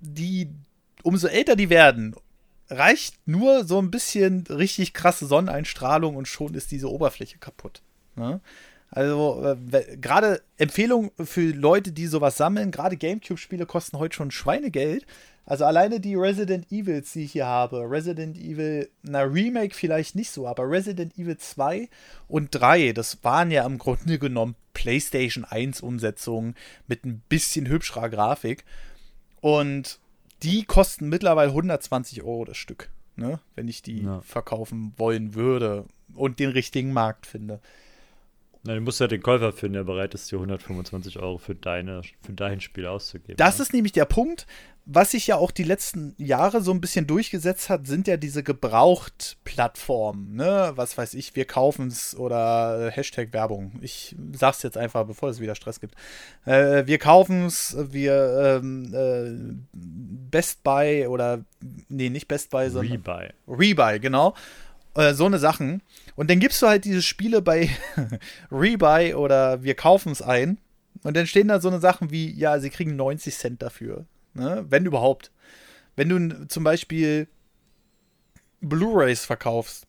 [0.00, 0.50] die,
[1.02, 2.14] umso älter die werden,
[2.68, 7.82] reicht nur so ein bisschen richtig krasse Sonneneinstrahlung und schon ist diese Oberfläche kaputt.
[8.14, 8.40] Ne?
[8.90, 15.06] Also äh, gerade Empfehlung für Leute, die sowas sammeln, gerade Gamecube-Spiele kosten heute schon Schweinegeld
[15.44, 20.30] Also alleine die Resident Evils, die ich hier habe, Resident Evil, na Remake vielleicht nicht
[20.30, 21.88] so, aber Resident Evil 2
[22.26, 26.56] und 3, das waren ja im Grunde genommen PlayStation 1 Umsetzungen
[26.88, 28.64] mit ein bisschen hübscherer Grafik.
[29.40, 30.00] Und
[30.42, 33.38] die kosten mittlerweile 120 Euro das Stück, ne?
[33.54, 34.20] wenn ich die ja.
[34.22, 37.60] verkaufen wollen würde und den richtigen Markt finde.
[38.62, 42.02] Na, du musst ja den Käufer finden, der bereit ist, dir 125 Euro für, deine,
[42.22, 43.36] für dein Spiel auszugeben.
[43.38, 43.62] Das ja.
[43.62, 44.46] ist nämlich der Punkt,
[44.84, 48.42] was sich ja auch die letzten Jahre so ein bisschen durchgesetzt hat, sind ja diese
[48.42, 50.34] Gebraucht-Plattformen.
[50.34, 50.72] Ne?
[50.74, 53.78] Was weiß ich, wir kaufen es oder äh, Hashtag Werbung.
[53.82, 55.94] Ich sag's jetzt einfach, bevor es wieder Stress gibt.
[56.44, 61.44] Äh, wir kaufen es, wir ähm, äh, Best Buy oder
[61.88, 63.30] nee, nicht Best Buy, sondern Rebuy.
[63.48, 64.34] Rebuy, genau.
[64.94, 65.82] Äh, so eine Sachen.
[66.20, 67.70] Und dann gibst du halt diese Spiele bei
[68.52, 70.58] Rebuy oder wir kaufen es ein.
[71.02, 74.04] Und dann stehen da so eine Sachen wie, ja, sie kriegen 90 Cent dafür.
[74.34, 74.66] Ne?
[74.68, 75.32] Wenn überhaupt.
[75.96, 77.26] Wenn du zum Beispiel
[78.60, 79.86] Blu-rays verkaufst,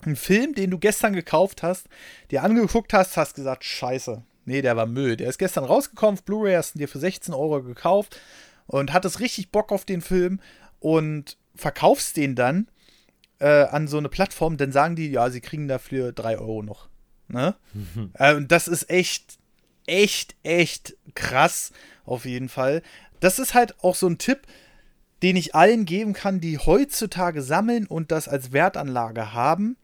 [0.00, 1.86] einen Film, den du gestern gekauft hast,
[2.30, 4.22] dir angeguckt hast, hast gesagt, scheiße.
[4.46, 5.18] Nee, der war Müll.
[5.18, 8.18] Der ist gestern rausgekommen, Blu-ray hast du dir für 16 Euro gekauft
[8.64, 10.40] und hattest richtig Bock auf den Film
[10.80, 12.68] und verkaufst den dann
[13.42, 16.88] äh, an so eine Plattform, dann sagen die, ja, sie kriegen dafür 3 Euro noch.
[17.26, 17.56] Ne?
[18.14, 19.38] äh, das ist echt,
[19.86, 21.72] echt, echt krass,
[22.04, 22.82] auf jeden Fall.
[23.18, 24.42] Das ist halt auch so ein Tipp,
[25.24, 29.76] den ich allen geben kann, die heutzutage sammeln und das als Wertanlage haben.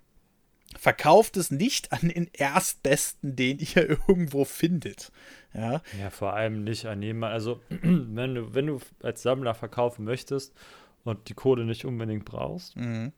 [0.79, 5.11] Verkauft es nicht an den Erstbesten, den ihr irgendwo findet.
[5.53, 7.35] Ja, ja vor allem nicht an jemanden.
[7.35, 10.55] Also, wenn du, wenn du als Sammler verkaufen möchtest
[11.03, 13.13] und die Kohle nicht unbedingt brauchst, mhm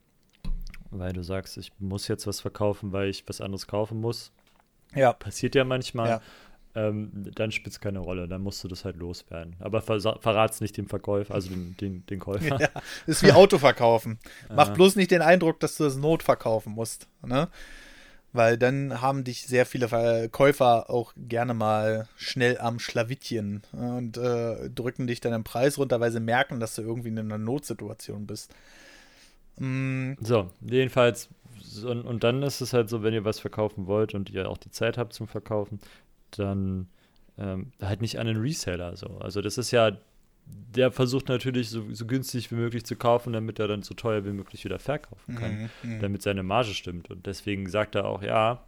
[0.90, 4.32] weil du sagst, ich muss jetzt was verkaufen, weil ich was anderes kaufen muss.
[4.94, 5.12] Ja.
[5.12, 6.08] Passiert ja manchmal.
[6.08, 6.20] Ja.
[6.72, 9.56] Ähm, dann spielt es keine Rolle, dann musst du das halt loswerden.
[9.58, 12.60] Aber ver verrat's nicht dem Verkäufer, also den, den, den Käufer.
[12.60, 12.68] Ja,
[13.06, 14.20] ist wie Auto verkaufen.
[14.54, 17.08] Mach bloß nicht den Eindruck, dass du das Not verkaufen musst.
[17.26, 17.48] Ne?
[18.32, 24.70] Weil dann haben dich sehr viele Käufer auch gerne mal schnell am Schlawittchen und äh,
[24.70, 28.28] drücken dich dann im Preis runter, weil sie merken, dass du irgendwie in einer Notsituation
[28.28, 28.54] bist.
[29.60, 30.14] Mm.
[30.20, 31.28] So, jedenfalls,
[31.84, 34.58] und, und dann ist es halt so, wenn ihr was verkaufen wollt und ihr auch
[34.58, 35.80] die Zeit habt zum Verkaufen,
[36.32, 36.88] dann
[37.38, 38.96] ähm, halt nicht an einen Reseller.
[38.96, 39.18] So.
[39.18, 39.92] Also das ist ja,
[40.46, 44.24] der versucht natürlich so, so, günstig wie möglich zu kaufen, damit er dann so teuer
[44.24, 46.00] wie möglich wieder verkaufen kann, mhm.
[46.00, 47.10] damit seine Marge stimmt.
[47.10, 48.64] Und deswegen sagt er auch, ja,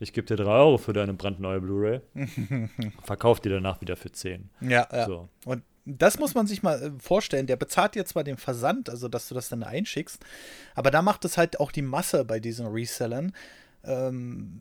[0.00, 2.00] ich gebe dir 3 Euro für deine brandneue Blu-ray,
[3.04, 4.48] verkauf die danach wieder für 10.
[4.62, 5.06] Ja, ja.
[5.06, 5.28] So.
[5.44, 7.46] Und das muss man sich mal äh, vorstellen.
[7.46, 10.22] Der bezahlt jetzt zwar den Versand, also dass du das dann einschickst,
[10.74, 13.32] aber da macht es halt auch die Masse bei diesen Resellern.
[13.84, 14.60] Ähm,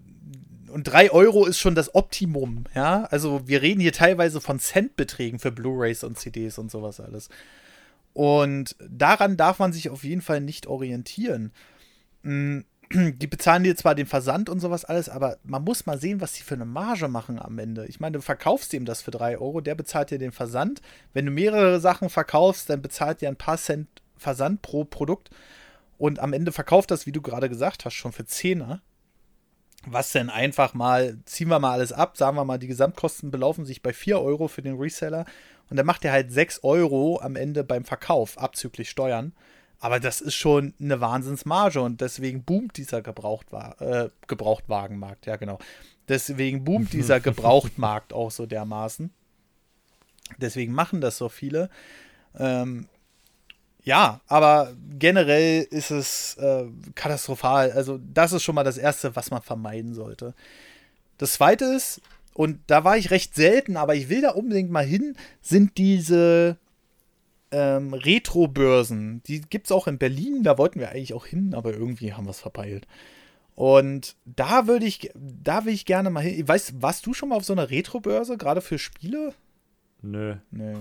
[0.72, 3.06] und 3 Euro ist schon das Optimum, ja.
[3.06, 7.30] Also wir reden hier teilweise von Centbeträgen für Blu-rays und CDs und sowas alles.
[8.14, 11.52] Und daran darf man sich auf jeden Fall nicht orientieren.
[12.24, 16.22] Mhm die bezahlen dir zwar den Versand und sowas alles, aber man muss mal sehen,
[16.22, 17.86] was die für eine Marge machen am Ende.
[17.86, 20.82] Ich meine, du verkaufst ihm das für 3 Euro, der bezahlt dir den Versand.
[21.14, 25.30] Wenn du mehrere Sachen verkaufst, dann bezahlt dir ein paar Cent Versand pro Produkt.
[25.98, 28.80] Und am Ende verkauft das, wie du gerade gesagt hast, schon für 10er.
[29.86, 33.66] Was denn einfach mal, ziehen wir mal alles ab, sagen wir mal, die Gesamtkosten belaufen
[33.66, 35.26] sich bei 4 Euro für den Reseller.
[35.70, 39.34] Und dann macht er halt 6 Euro am Ende beim Verkauf, abzüglich Steuern.
[39.80, 45.60] Aber das ist schon eine Wahnsinnsmarge und deswegen boomt dieser Gebrauchtwa äh, Gebrauchtwagenmarkt, ja genau.
[46.08, 49.12] Deswegen boomt dieser Gebrauchtmarkt auch so dermaßen.
[50.38, 51.70] Deswegen machen das so viele.
[52.38, 52.88] Ähm,
[53.84, 56.66] ja, aber generell ist es äh,
[56.96, 57.72] katastrophal.
[57.72, 60.34] Also, das ist schon mal das Erste, was man vermeiden sollte.
[61.18, 62.02] Das Zweite ist,
[62.34, 66.58] und da war ich recht selten, aber ich will da unbedingt mal hin, sind diese
[67.52, 69.24] ähm, Retro-Börsen.
[69.24, 72.26] Die gibt es auch in Berlin, da wollten wir eigentlich auch hin, aber irgendwie haben
[72.26, 72.88] wir es verpeilt.
[73.56, 76.48] Und da würde ich, da will ich gerne mal hin.
[76.48, 79.34] Weißt, warst du schon mal auf so einer Retro-Börse, gerade für Spiele?
[80.02, 80.36] Nö.
[80.52, 80.76] Nö.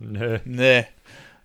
[0.00, 0.38] Nö.
[0.44, 0.86] Nee.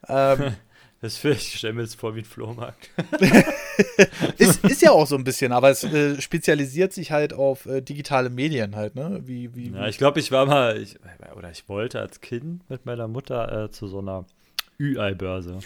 [0.08, 0.56] Ähm,
[1.05, 2.89] Das für, ich stelle mir jetzt vor wie ein Flohmarkt.
[4.39, 7.81] ist, ist ja auch so ein bisschen, aber es äh, spezialisiert sich halt auf äh,
[7.81, 9.21] digitale Medien halt, ne?
[9.23, 10.97] Wie, wie, ja, ich glaube, ich war mal, ich,
[11.35, 14.25] oder ich wollte als Kind mit meiner Mutter äh, zu so einer
[14.79, 15.59] Ü-Ei-Börse.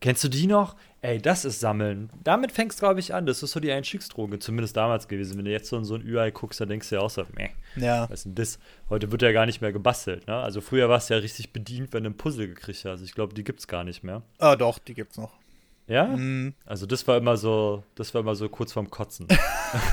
[0.00, 0.76] Kennst du die noch?
[1.00, 2.10] Ey, das ist Sammeln.
[2.24, 3.26] Damit fängst glaube ich, an.
[3.26, 5.38] Das ist so die Einstiegsdroge, zumindest damals gewesen.
[5.38, 7.24] Wenn du jetzt so in so ein Ü-Ei guckst, dann denkst du ja auch so,
[7.36, 7.50] meh.
[7.76, 8.02] Ja.
[8.10, 8.58] Was ist denn das?
[8.90, 10.36] Heute wird ja gar nicht mehr gebastelt, ne?
[10.36, 13.02] Also früher warst du ja richtig bedient, wenn du ein Puzzle gekriegt hast.
[13.02, 14.22] Ich glaube, die gibt es gar nicht mehr.
[14.38, 15.32] Ah, doch, die gibt's noch.
[15.88, 16.06] Ja?
[16.06, 16.54] Mhm.
[16.66, 19.26] Also das war immer so, das war immer so kurz vorm Kotzen.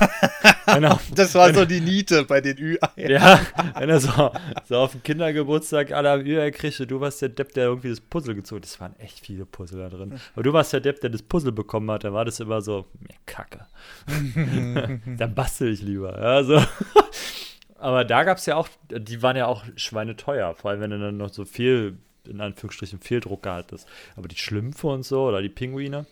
[0.66, 1.00] genau.
[1.14, 3.10] Das war so die Niete bei den Ü-Eiern.
[3.10, 3.40] Ja,
[3.78, 4.30] wenn er so,
[4.68, 8.00] so auf dem Kindergeburtstag alle am Ü-Ei kriegte, du warst der Depp, der irgendwie das
[8.00, 8.64] Puzzle gezogen hat.
[8.64, 10.20] Das waren echt viele Puzzle da drin.
[10.34, 12.04] Aber du warst der Depp, der das Puzzle bekommen hat.
[12.04, 13.66] Da war das immer so, mir Kacke.
[15.16, 16.20] Dann bastel ich lieber.
[16.20, 16.62] Ja, so.
[17.78, 20.54] Aber da gab es ja auch, die waren ja auch schweineteuer.
[20.54, 23.86] Vor allem, wenn du dann noch so viel in Anführungsstrichen Fehldruck gehabt ist.
[24.16, 26.06] Aber die Schlümpfe und so oder die Pinguine.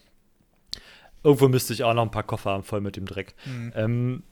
[1.23, 3.35] Irgendwo müsste ich auch noch ein paar Koffer haben, voll mit dem Dreck.
[3.47, 3.73] Mhm.
[3.75, 4.23] Ähm,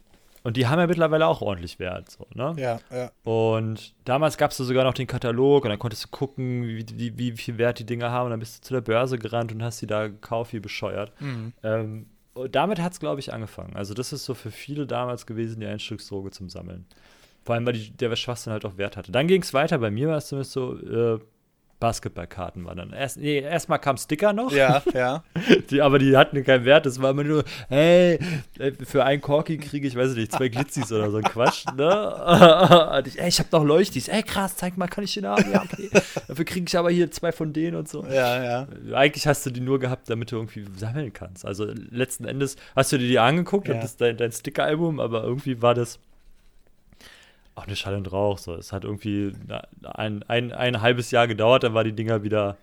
[0.44, 2.10] und die haben ja mittlerweile auch ordentlich Wert.
[2.10, 2.54] So, ne?
[2.58, 3.12] Ja, ja.
[3.22, 7.16] Und damals gab es sogar noch den Katalog und dann konntest du gucken, wie, wie,
[7.16, 8.26] wie viel Wert die Dinge haben.
[8.26, 11.12] Und dann bist du zu der Börse gerannt und hast die da gekauft, wie bescheuert.
[11.20, 11.52] Mhm.
[11.62, 13.76] Ähm, und damit hat es, glaube ich, angefangen.
[13.76, 16.86] Also, das ist so für viele damals gewesen, die Einstiegsdroge zum Sammeln.
[17.44, 19.12] Vor allem, weil die, der Schwachsinn halt auch Wert hatte.
[19.12, 19.78] Dann ging es weiter.
[19.78, 21.18] Bei mir war es zumindest so, äh,
[21.82, 22.92] Basketballkarten waren dann.
[22.92, 24.52] Erst, nee, erstmal kam Sticker noch.
[24.52, 25.24] Ja, ja.
[25.68, 26.86] Die, aber die hatten keinen Wert.
[26.86, 28.20] Das war immer nur, hey,
[28.60, 31.64] äh, für einen Corky kriege ich, weiß ich nicht, zwei Glitzis oder so ein Quatsch.
[31.76, 32.94] Ne?
[32.98, 34.06] Und ich, ey, ich habe noch Leuchtis.
[34.06, 35.44] Ey, krass, zeig mal, kann ich den haben?
[35.50, 35.90] Ja, okay.
[36.28, 38.04] Dafür kriege ich aber hier zwei von denen und so.
[38.06, 38.66] Ja, ja.
[38.94, 41.44] Eigentlich hast du die nur gehabt, damit du irgendwie sammeln kannst.
[41.44, 43.74] Also letzten Endes hast du dir die angeguckt Ja.
[43.74, 45.98] und das ist dein, dein Sticker-Album, aber irgendwie war das
[47.54, 48.38] auch eine Schall und Rauch.
[48.38, 48.54] So.
[48.54, 49.32] Es hat irgendwie
[49.84, 52.56] ein, ein, ein halbes Jahr gedauert, dann war die Dinger wieder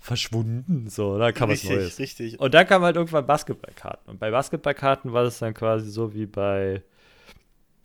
[0.00, 0.88] verschwunden.
[0.90, 1.98] So, da kam was richtig, Neues.
[1.98, 2.40] richtig.
[2.40, 4.10] Und dann kam halt irgendwann Basketballkarten.
[4.10, 6.82] Und bei Basketballkarten war das dann quasi so wie bei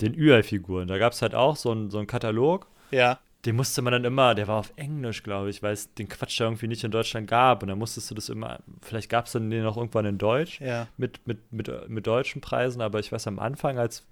[0.01, 0.87] den Ü-Ei-Figuren.
[0.87, 2.67] Da gab es halt auch so einen so einen Katalog.
[2.91, 3.19] Ja.
[3.45, 6.41] Den musste man dann immer, der war auf Englisch, glaube ich, weil es den Quatsch
[6.41, 7.63] da irgendwie nicht in Deutschland gab.
[7.63, 10.59] Und dann musstest du das immer, vielleicht gab es dann den auch irgendwann in Deutsch
[10.59, 10.87] Ja.
[10.97, 14.05] mit, mit, mit, mit deutschen Preisen, aber ich weiß am Anfang, als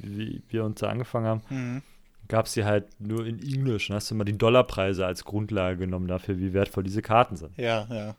[0.00, 1.82] wie wir uns da angefangen haben, Mhm.
[2.28, 3.90] gab es die halt nur in Englisch.
[3.90, 7.56] Und hast du immer die Dollarpreise als Grundlage genommen dafür, wie wertvoll diese Karten sind.
[7.58, 8.14] Ja, ja.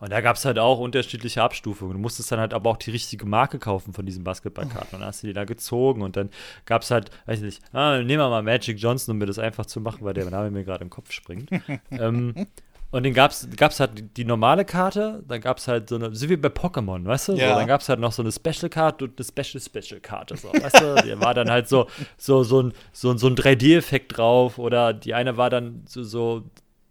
[0.00, 1.94] Und da gab es halt auch unterschiedliche Abstufungen.
[1.94, 4.94] Du musstest dann halt aber auch die richtige Marke kaufen von diesen Basketballkarten.
[4.94, 6.30] Und dann hast du die da gezogen und dann
[6.66, 9.40] gab es halt, weiß ich nicht, ah, nehmen wir mal Magic Johnson, um mir das
[9.40, 11.50] einfach zu machen, weil der Name mir gerade im Kopf springt.
[11.90, 12.46] ähm,
[12.90, 15.96] und dann gab es gab's halt die, die normale Karte, dann gab es halt so
[15.96, 17.32] eine, so wie bei Pokémon, weißt du?
[17.34, 17.50] Ja.
[17.50, 21.02] So, dann gab es halt noch so eine Special-Karte und eine Special-Special-Karte, so, weißt du?
[21.04, 25.12] Die war dann halt so, so, so ein, so, so ein 3D-Effekt drauf oder die
[25.12, 26.44] eine war dann so, so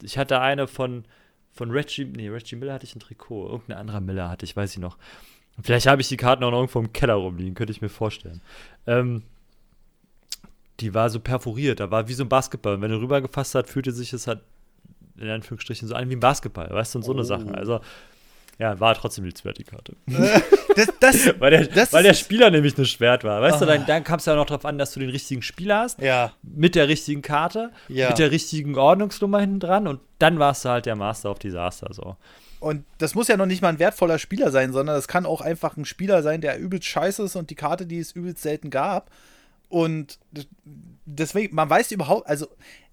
[0.04, 1.06] ich hatte eine von,
[1.52, 4.74] von Reggie, nee, Reggie Miller hatte ich ein Trikot, irgendein anderer Miller hatte ich, weiß
[4.74, 4.98] ich noch.
[5.60, 8.42] Vielleicht habe ich die Karten auch noch irgendwo im Keller rumliegen, könnte ich mir vorstellen.
[8.86, 9.24] Ähm,
[10.80, 12.76] die war so perforiert, da war wie so ein Basketball.
[12.76, 14.42] Und wenn du rübergefasst hast, fühlte sich es halt
[15.20, 17.24] in Anführungsstrichen so an wie ein Basketball, weißt du, und so eine Oh.
[17.26, 17.56] Sachen.
[17.56, 17.80] Also,
[18.60, 19.94] ja, war trotzdem nichts wert, die Karte.
[20.76, 23.40] Das, das, Weil der, Das weil der Spieler nämlich nicht schwert war.
[23.42, 23.68] Weißt du, Ah.
[23.68, 26.32] dann, dann kam es ja noch darauf an, dass du den richtigen Spieler hast, ja,
[26.42, 28.10] mit der richtigen Karte, Ja.
[28.10, 31.94] mit der richtigen Ordnungsnummer hinten dran und dann warst du halt der Master of Disaster.
[31.94, 32.16] So.
[32.60, 35.42] und das muss ja noch nicht mal ein wertvoller Spieler sein, sondern das kann auch
[35.42, 38.72] einfach ein Spieler sein, der übelst scheiße ist und die Karte, die es übelst selten
[38.72, 39.12] gab.
[39.70, 40.18] Und
[41.06, 42.48] deswegen, man weiß überhaupt, also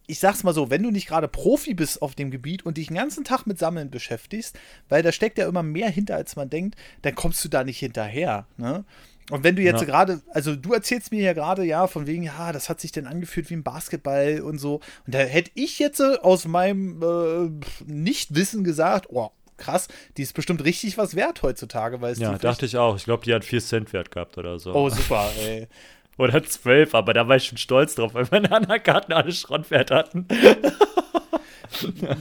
[0.07, 2.89] ich sag's mal so, wenn du nicht gerade Profi bist auf dem Gebiet und dich
[2.89, 6.51] den ganzen Tag mit Sammeln beschäftigst, weil da steckt ja immer mehr hinter, als man
[6.51, 8.47] denkt, dann kommst du da nicht hinterher.
[8.59, 8.85] Ne?
[9.31, 9.87] Und wenn du jetzt Ja.
[9.87, 13.07] gerade, also du erzählst mir ja gerade, ja, von wegen, ja, das hat sich denn
[13.07, 14.81] angefühlt wie ein Basketball und so.
[15.07, 17.51] Und da hätte ich jetzt äh, aus meinem äh,
[17.91, 19.89] Nichtwissen gesagt, oh, krass,
[20.19, 22.97] die ist bestimmt richtig was wert heutzutage, weil es Ja, dachte ich auch.
[22.97, 24.75] Ich glaube, die hat 4 Cent wert gehabt oder so.
[24.75, 25.69] Oh, super, ey.
[26.19, 29.91] Oder 12, aber da war ich schon stolz drauf, weil meine anderen Karten alle Schrottwert
[29.91, 30.27] hatten.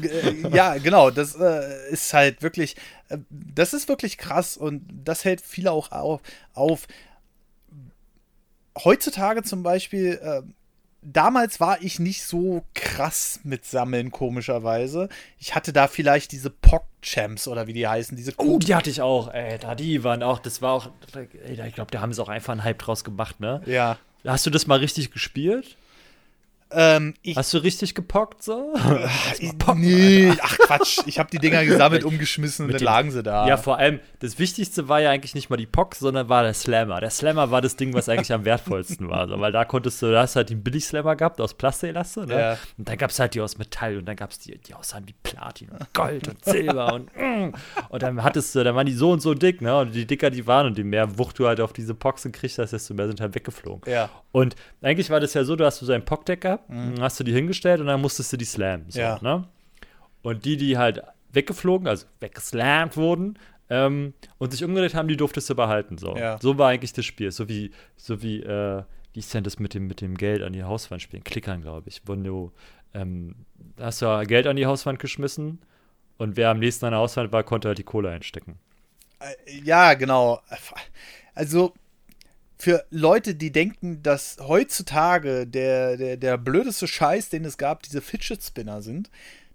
[0.02, 2.76] Äh, ja, genau, das äh, ist halt wirklich,
[3.10, 6.22] äh, das ist wirklich krass und das hält viele auch auf.
[6.54, 6.88] auf.
[8.84, 10.42] Heutzutage zum Beispiel, äh,
[11.06, 15.10] damals war ich nicht so krass mit Sammeln, komischerweise.
[15.40, 19.02] Ich hatte da vielleicht diese Pock-Champs oder wie die heißen, diese Oh, die hatte ich
[19.02, 19.34] auch.
[19.34, 22.30] Ey, da die waren auch, das war auch, ey, ich glaube, da haben sie auch
[22.30, 23.62] einfach einen Hype draus gemacht, ne?
[23.66, 23.98] Ja.
[24.26, 25.78] Hast du das mal richtig gespielt?
[26.74, 28.74] Ähm, Hast du richtig gepockt so?
[29.40, 33.48] ich nee, ach Quatsch, ich habe die Dinger gesammelt, umgeschmissen und dann lagen sie da.
[33.48, 36.54] Ja, vor allem, das Wichtigste war ja eigentlich nicht mal die Pock, sondern war der
[36.54, 37.00] Slammer.
[37.00, 39.28] Der Slammer war das Ding, was eigentlich am wertvollsten war.
[39.28, 42.40] So, weil da konntest du, da hast du halt den Billig-Slammer gehabt aus Plastelaste, ne?
[42.40, 42.58] Ja.
[42.78, 45.08] Und dann gab es halt die aus Metall und dann gab es die, die aussahen
[45.08, 47.54] wie Platin und Gold und Silber und mm.
[47.90, 49.78] und dann hattest du, dann waren die so und so dick, ne?
[49.78, 52.58] Und je dicker die waren und je mehr Wucht du halt auf diese Pocks gekriegt
[52.58, 53.92] hast, desto mehr sind halt weggeflogen.
[53.92, 54.10] Ja.
[54.34, 56.70] Und eigentlich war das ja so, du hast so ein Pockdeck gehabt,
[57.00, 58.86] hast du die hingestellt und dann musstest du die slammen.
[58.90, 59.06] So, Mhm.
[59.06, 59.20] Ja.
[59.22, 59.48] ne?
[60.24, 63.38] Und die, die halt weggeflogen, also weggeslammt wurden
[63.70, 65.98] ähm, und sich umgedreht haben, die durftest du behalten.
[65.98, 66.38] So, Ja.
[66.42, 67.32] so war eigentlich das Spiel.
[67.32, 70.54] So wie, so wie, äh, wie ist denn das mit dem, mit dem Geld an
[70.54, 71.24] die Hauswand spielen?
[71.24, 72.02] Klickern, glaube ich.
[72.08, 72.52] Wenn du,
[72.94, 73.36] ähm,
[73.80, 75.60] hast du Geld an die Hauswand geschmissen
[76.18, 78.58] Und wer am nächsten an der Auswahl war, konnte halt die Kohle einstecken.
[79.20, 80.42] Äh, ja, genau.
[81.36, 81.74] Also
[82.64, 88.00] für Leute, die denken, dass heutzutage der, der, der blödeste Scheiß, den es gab, diese
[88.00, 89.10] Fidget Spinner sind.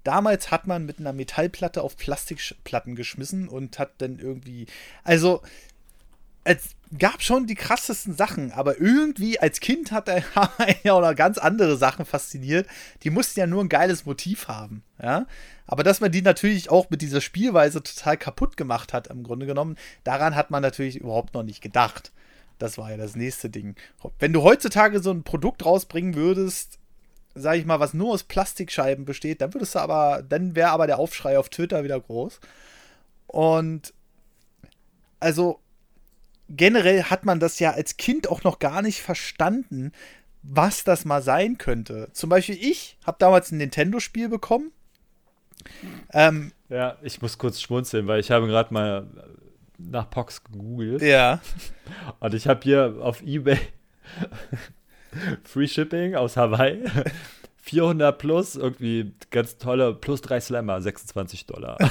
[0.05, 4.67] Damals hat man mit einer Metallplatte auf Plastikplatten geschmissen und hat dann irgendwie.
[5.05, 5.41] Also,
[6.45, 10.23] es gab schon die krassesten Sachen, aber irgendwie als Kind hat er
[10.83, 12.67] ja auch noch ganz andere Sachen fasziniert.
[13.05, 15.25] Die mussten ja nur ein geiles Motiv haben, ja.
[15.67, 19.47] Aber dass man die natürlich auch mit dieser Spielweise total kaputt gemacht hat, im Grunde
[19.47, 22.13] genommen, daran hat man natürlich überhaupt noch nicht gedacht.
[22.59, 23.77] Das war ja das nächste Ding.
[24.19, 26.79] Wenn du heutzutage so ein Produkt rausbringen würdest,
[27.35, 30.87] sag ich mal, was nur aus Plastikscheiben besteht, dann würdest du aber, dann wäre aber
[30.87, 32.41] der Aufschrei auf Twitter wieder groß.
[33.27, 33.95] Und
[35.21, 35.61] also
[36.49, 39.93] generell hat man das ja als Kind auch noch gar nicht verstanden,
[40.43, 42.09] was das mal sein könnte.
[42.13, 44.73] Zum Beispiel ich habe damals ein Nintendo-Spiel bekommen.
[46.13, 49.07] Ähm, ja, ich muss kurz schmunzeln, weil ich habe gerade mal
[49.79, 51.01] nach Pox gegoogelt.
[51.03, 51.41] Ja.
[52.20, 53.59] Und ich habe hier auf Ebay
[55.45, 56.85] Free Shipping aus Hawaii.
[57.57, 61.76] 400 plus, irgendwie ganz tolle, plus drei Slammer, 26 Dollar.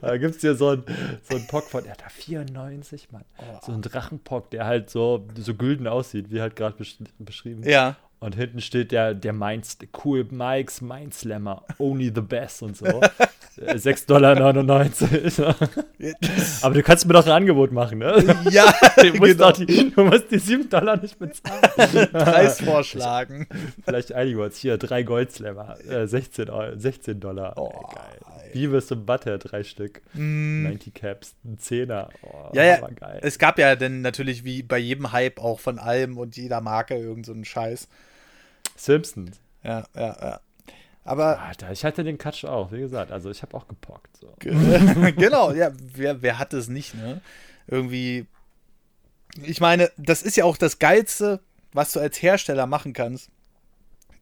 [0.00, 0.84] da gibt es hier so einen
[1.22, 3.24] so Pock von, der hat da 94, Mann.
[3.36, 3.58] Oh.
[3.66, 6.82] So ein Drachenpock, der halt so, so gülden aussieht, wie halt gerade
[7.18, 7.62] beschrieben.
[7.64, 7.96] Ja.
[8.20, 12.86] Und hinten steht der, der Mainz, cool Mikes Mindslammer, only the best und so.
[13.56, 14.06] 6,99
[15.36, 15.56] Dollar.
[16.62, 18.22] Aber du kannst mir doch ein Angebot machen, ne?
[18.50, 19.52] Ja, du musst, genau.
[19.52, 22.08] die, du musst die 7 Dollar nicht bezahlen.
[22.12, 23.46] Preis vorschlagen.
[23.84, 24.58] Vielleicht einigen wir uns.
[24.58, 27.54] Hier, drei Goldslammer, äh, 16, 16 Dollar.
[27.56, 28.33] Oh, geil.
[28.54, 30.00] Beavis und Butter, drei Stück.
[30.14, 30.62] Mm.
[30.64, 32.08] 90 Caps, ein Zehner.
[32.22, 32.88] Oh, ja, ja.
[32.88, 33.20] Geil.
[33.22, 36.96] Es gab ja dann natürlich wie bei jedem Hype auch von allem und jeder Marke
[36.96, 37.88] irgendeinen so Scheiß.
[38.76, 39.38] Simpsons.
[39.62, 40.40] Ja, ja, ja.
[41.04, 41.40] Aber.
[41.40, 43.12] Alter, ich hatte den Katsch auch, wie gesagt.
[43.12, 44.16] Also ich habe auch gepockt.
[44.16, 44.34] So.
[44.40, 47.20] genau, ja, wer, wer hat es nicht, ne?
[47.66, 48.26] Irgendwie.
[49.42, 51.40] Ich meine, das ist ja auch das Geilste,
[51.72, 53.30] was du als Hersteller machen kannst.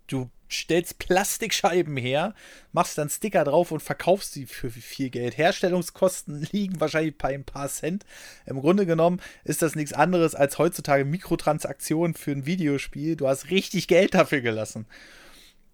[0.07, 2.35] Du stellst Plastikscheiben her,
[2.73, 5.37] machst dann Sticker drauf und verkaufst sie für viel Geld.
[5.37, 8.05] Herstellungskosten liegen wahrscheinlich bei ein paar Cent.
[8.47, 13.17] Im Grunde genommen ist das nichts anderes als heutzutage Mikrotransaktionen für ein Videospiel.
[13.17, 14.87] Du hast richtig Geld dafür gelassen.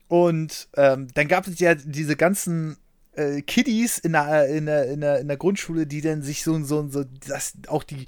[0.09, 2.79] Und ähm, dann gab es ja diese ganzen
[3.19, 6.63] äh, Kiddies in der, in, der, in, der, in der Grundschule, die dann sich so,
[6.65, 8.07] so, so das, auch die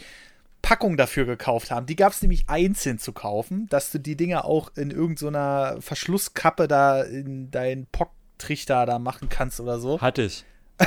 [0.63, 1.87] Packung dafür gekauft haben.
[1.87, 5.81] Die gab es nämlich einzeln zu kaufen, dass du die Dinger auch in irgendeiner so
[5.81, 10.01] Verschlusskappe da in deinen Pocktrichter da machen kannst oder so.
[10.01, 10.45] Hatte ich.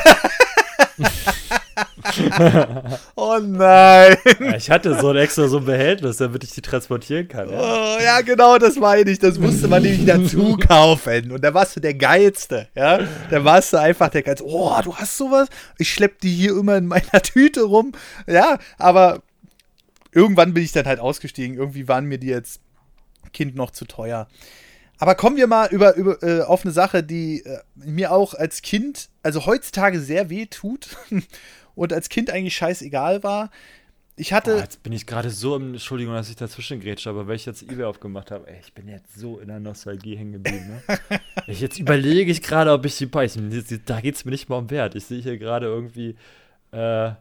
[3.15, 4.17] oh nein.
[4.39, 7.49] Ja, ich hatte so ein extra so ein Behältnis, damit ich die transportieren kann.
[7.49, 9.19] Ja, oh, ja genau, das meine ich.
[9.19, 11.32] Das musste man nämlich dazu kaufen.
[11.32, 12.67] Und da warst du der Geilste.
[12.76, 12.99] Ja?
[13.30, 14.45] Da warst du einfach der Geilste.
[14.45, 15.47] Oh, du hast sowas?
[15.78, 17.93] Ich schlepp die hier immer in meiner Tüte rum.
[18.28, 19.21] Ja, aber
[20.14, 21.57] irgendwann bin ich dann halt ausgestiegen.
[21.57, 22.61] Irgendwie waren mir die jetzt
[23.32, 24.28] Kind noch zu teuer.
[24.99, 28.61] Aber kommen wir mal über, über äh, auf eine Sache, die äh, mir auch als
[28.61, 30.95] Kind, also heutzutage sehr weh tut
[31.76, 33.49] und als Kind eigentlich scheißegal war.
[34.16, 34.53] Ich hatte.
[34.53, 35.74] Boah, jetzt bin ich gerade so im.
[35.74, 38.88] Entschuldigung, dass ich dazwischen grätsche, aber weil ich jetzt eBay aufgemacht habe, ey, ich bin
[38.88, 40.82] jetzt so in der Nostalgie hängen geblieben.
[40.88, 41.20] Ne?
[41.47, 43.09] ich jetzt überlege ich gerade, ob ich die.
[43.86, 44.93] Da geht es mir nicht mal um Wert.
[44.93, 46.16] Ich sehe hier gerade irgendwie.
[46.72, 47.14] Äh,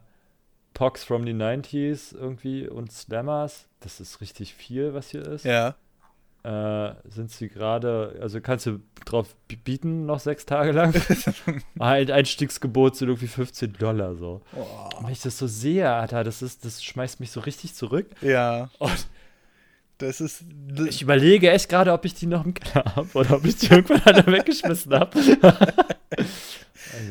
[0.74, 3.66] Pox from the 90s irgendwie und Slammers.
[3.80, 5.44] Das ist richtig viel, was hier ist.
[5.44, 5.74] Ja.
[6.44, 10.92] Äh, sind sie gerade, also kannst du drauf bieten noch sechs Tage lang?
[11.78, 14.40] ein Einstiegsgebot sind irgendwie 15 Dollar so.
[14.56, 14.66] Oh.
[15.02, 18.06] wenn ich das so sehe, Alter, das ist, das schmeißt mich so richtig zurück.
[18.22, 18.70] Ja.
[18.78, 19.06] Und
[20.02, 20.44] das ist.
[20.68, 23.56] Das ich überlege echt gerade, ob ich die noch im Keller habe oder ob ich
[23.56, 25.18] die irgendwann alle weggeschmissen habe.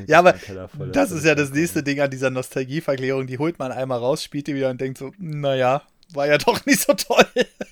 [0.08, 0.36] ja, aber
[0.92, 3.28] das ist ja das nächste Ding an dieser Nostalgieverklärung.
[3.28, 5.84] Die holt man einmal raus, spielt die wieder und denkt so, naja,
[6.14, 7.26] war ja doch nicht so toll.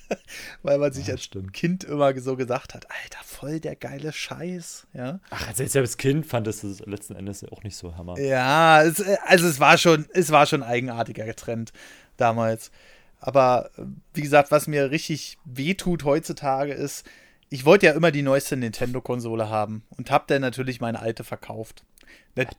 [0.63, 1.53] Weil man sich ja, als stimmt.
[1.53, 4.87] Kind immer so gesagt hat, Alter, voll der geile Scheiß.
[4.93, 5.19] Ja?
[5.29, 8.19] Ach, also jetzt als Kind fandest du es letzten Endes auch nicht so hammer.
[8.19, 11.71] Ja, es, also es war schon, es war schon ein eigenartiger Trend
[12.17, 12.71] damals.
[13.19, 13.69] Aber
[14.13, 17.05] wie gesagt, was mir richtig wehtut heutzutage ist,
[17.49, 21.83] ich wollte ja immer die neueste Nintendo-Konsole haben und habe dann natürlich meine alte verkauft.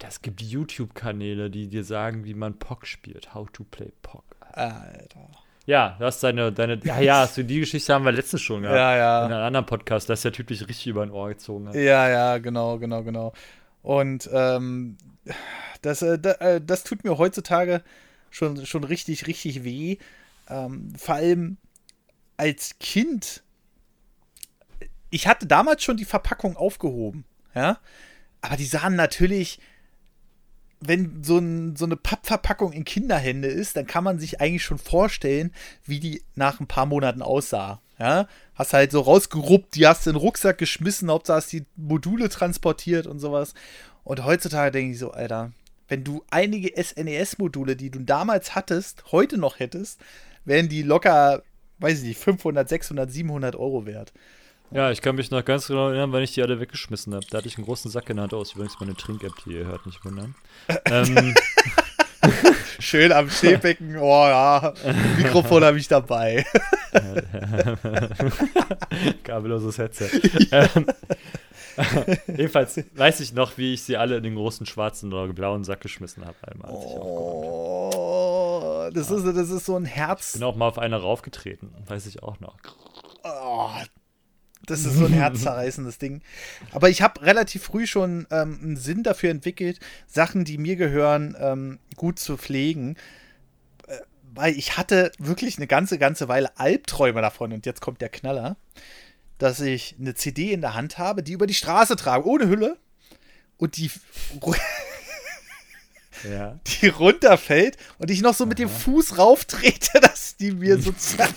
[0.07, 3.35] Es gibt YouTube-Kanäle, die dir sagen, wie man Pock spielt.
[3.35, 4.25] How to play Pock.
[4.41, 5.31] Alter.
[5.67, 8.77] Ja, du hast deine, deine, ja, ja, du die Geschichte haben wir letztens schon gehabt.
[8.77, 9.27] Ja, ja.
[9.27, 11.75] In einem anderen Podcast, dass der Typ dich richtig über ein Ohr gezogen hat.
[11.75, 13.33] Ja, ja, genau, genau, genau.
[13.83, 14.97] Und ähm,
[15.83, 17.83] das, äh, äh, das tut mir heutzutage
[18.31, 19.99] schon, schon richtig, richtig weh.
[20.51, 21.57] Ähm, vor allem
[22.37, 23.43] als Kind.
[25.11, 27.25] Ich hatte damals schon die Verpackung aufgehoben,
[27.55, 27.79] ja.
[28.41, 29.61] Aber die sahen natürlich,
[30.81, 34.79] wenn so, ein, so eine Pappverpackung in Kinderhände ist, dann kann man sich eigentlich schon
[34.79, 35.53] vorstellen,
[35.85, 37.83] wie die nach ein paar Monaten aussah.
[37.99, 42.31] Ja, hast halt so rausgeruppt, die hast in den Rucksack geschmissen, Hauptsache hast die Module
[42.31, 43.53] transportiert und sowas.
[44.05, 45.53] Und heutzutage denke ich so, Alter,
[45.89, 50.01] wenn du einige SNES-Module, die du damals hattest, heute noch hättest,
[50.45, 51.43] wären die locker,
[51.79, 54.13] weiß ich nicht, 500, 600, 700 Euro wert.
[54.73, 57.27] Ja, ich kann mich noch ganz genau erinnern, wann ich die alle weggeschmissen habe.
[57.29, 58.53] Da hatte ich einen großen Sack in der Hand aus.
[58.55, 60.35] Übrigens meine Trink-App, die ihr hört, nicht wundern.
[60.87, 61.35] ähm,
[62.79, 63.97] Schön am Schneebecken.
[63.99, 64.73] Oh ja,
[65.19, 66.45] Mikrofon habe ich dabei.
[69.23, 70.09] Kabelloses Headset.
[70.53, 70.87] ähm,
[72.27, 75.81] jedenfalls weiß ich noch, wie ich sie alle in den großen schwarzen oder blauen Sack
[75.81, 76.37] geschmissen habe.
[76.43, 77.91] Einmal, oh,
[78.93, 80.35] das, ist, das ist so ein Herz.
[80.35, 82.57] Ich bin auch mal auf eine raufgetreten, weiß ich auch noch.
[83.25, 83.71] Oh,
[84.67, 86.23] das ist so ein herzzerreißendes Ding.
[86.73, 91.37] Aber ich habe relativ früh schon ähm, einen Sinn dafür entwickelt, Sachen, die mir gehören,
[91.41, 92.97] ähm, gut zu pflegen.
[93.89, 93.99] Äh,
[94.33, 97.53] weil ich hatte wirklich eine ganze, ganze Weile Albträume davon.
[97.53, 98.57] Und jetzt kommt der Knaller,
[99.41, 102.77] dass ich eine CD in der Hand habe, die über die Straße trage, ohne Hülle.
[103.57, 103.91] Und die,
[106.31, 106.61] ja.
[106.67, 108.49] die runterfällt und ich noch so Aha.
[108.51, 111.35] mit dem Fuß rauftrete, dass die mir sozusagen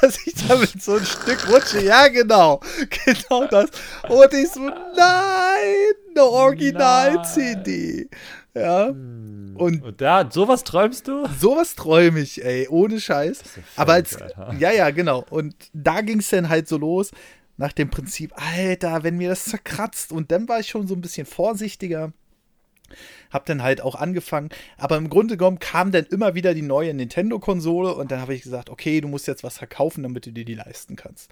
[0.00, 1.82] dass ich damit so ein Stück rutsche.
[1.82, 2.60] Ja, genau.
[3.04, 3.68] Genau das.
[4.08, 8.08] Und ich so, nein, eine Original-CD.
[8.56, 8.88] Ja.
[8.88, 9.54] Hm.
[9.56, 11.26] Und, und da, sowas träumst du?
[11.38, 13.42] Sowas träume ich, ey, ohne Scheiß.
[13.76, 14.18] Aber als,
[14.58, 15.24] ja, ja, genau.
[15.30, 17.10] Und da ging es dann halt so los,
[17.58, 20.12] nach dem Prinzip, Alter, wenn mir das zerkratzt.
[20.12, 22.12] Und dann war ich schon so ein bisschen vorsichtiger.
[23.30, 24.50] Hab dann halt auch angefangen.
[24.78, 28.42] Aber im Grunde genommen kam dann immer wieder die neue Nintendo-Konsole und dann habe ich
[28.42, 31.30] gesagt, okay, du musst jetzt was verkaufen, damit du dir die leisten kannst.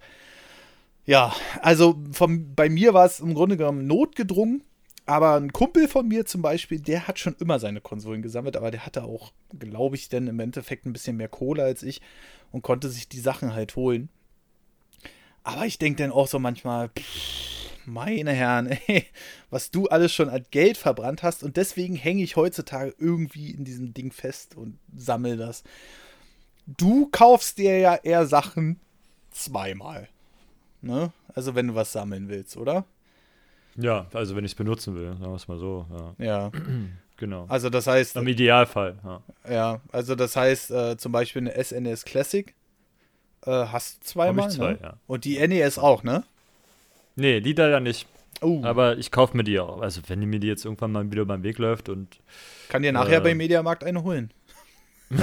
[1.06, 4.62] Ja, also vom, bei mir war es im Grunde genommen notgedrungen.
[5.06, 8.70] Aber ein Kumpel von mir zum Beispiel, der hat schon immer seine Konsolen gesammelt, aber
[8.70, 12.00] der hatte auch, glaube ich, dann im Endeffekt ein bisschen mehr Kohle als ich
[12.52, 14.08] und konnte sich die Sachen halt holen.
[15.42, 17.54] Aber ich denke dann auch so manchmal, pff,
[17.86, 19.06] meine Herren, ey,
[19.50, 21.42] was du alles schon als Geld verbrannt hast.
[21.42, 25.64] Und deswegen hänge ich heutzutage irgendwie in diesem Ding fest und sammle das.
[26.66, 28.80] Du kaufst dir ja eher Sachen
[29.30, 30.08] zweimal.
[30.80, 31.12] Ne?
[31.34, 32.86] Also wenn du was sammeln willst, oder?
[33.76, 35.86] Ja, also wenn ich es benutzen will, sagen wir es mal so.
[36.18, 36.24] Ja.
[36.24, 36.52] ja.
[37.16, 37.46] genau.
[37.48, 38.16] Also das heißt.
[38.16, 39.22] Im Idealfall, ja.
[39.50, 42.54] Ja, also das heißt äh, zum Beispiel eine SNES Classic
[43.46, 44.50] äh, hast du zweimal.
[44.50, 44.78] Zwei, ne?
[44.82, 44.94] ja.
[45.06, 46.24] Und die NES auch, ne?
[47.16, 48.08] Nee, die leider nicht.
[48.40, 48.60] Oh.
[48.64, 49.80] Aber ich kaufe mir die auch.
[49.80, 52.18] Also, wenn die mir die jetzt irgendwann mal wieder beim Weg läuft und.
[52.68, 54.30] Kann dir nachher äh, beim Mediamarkt eine holen.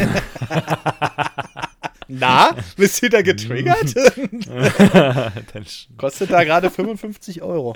[2.08, 3.94] Na, bist du da getriggert?
[5.98, 7.74] Kostet da gerade 55 Euro.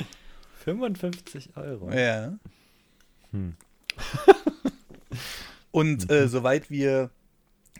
[0.65, 1.91] 55 Euro?
[1.91, 2.37] Ja.
[3.31, 3.55] Hm.
[5.71, 7.11] Und äh, soweit wir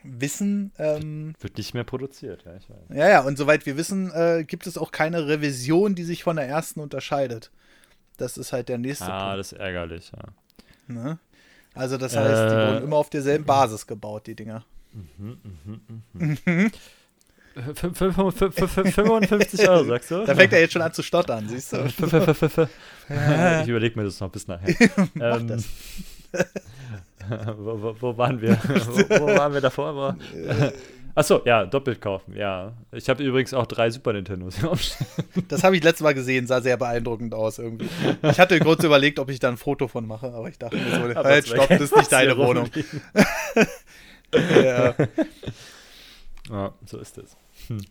[0.04, 0.72] wissen.
[0.78, 2.78] Ähm, Wird nicht mehr produziert, ja, ich weiß.
[2.90, 6.36] Ja, ja, und soweit wir wissen, äh, gibt es auch keine Revision, die sich von
[6.36, 7.52] der ersten unterscheidet.
[8.18, 9.40] Das ist halt der nächste ah, Punkt.
[9.40, 10.24] das ist ärgerlich, ja.
[10.88, 11.18] Ne?
[11.74, 14.64] Also, das heißt, äh, die wurden immer auf derselben Basis gebaut, die Dinger.
[14.94, 16.04] Mhm, mhm,
[16.46, 16.72] mhm.
[17.56, 20.26] 55 Euro, sagst du?
[20.26, 21.86] Da fängt er jetzt schon an zu stottern, siehst du?
[21.90, 21.98] ich
[23.68, 24.70] überlege mir das noch bis nachher.
[25.20, 25.64] ähm,
[27.58, 28.58] wo, wo, wo, waren wir?
[28.58, 30.18] wo, wo, waren wir davor?
[31.16, 32.74] Achso, ja, doppelt kaufen, ja.
[32.92, 34.58] Ich habe übrigens auch drei Super Nintendos.
[35.48, 37.88] das habe ich letztes Mal gesehen, sah sehr beeindruckend aus irgendwie.
[38.22, 40.92] Ich hatte kurz überlegt, ob ich da ein Foto von mache, aber ich dachte mir
[40.92, 42.70] so, halt, stopp, das ist nicht deine Wohnung.
[44.34, 44.94] ja.
[46.50, 47.36] Ja, so ist es.
[47.68, 47.82] Hm.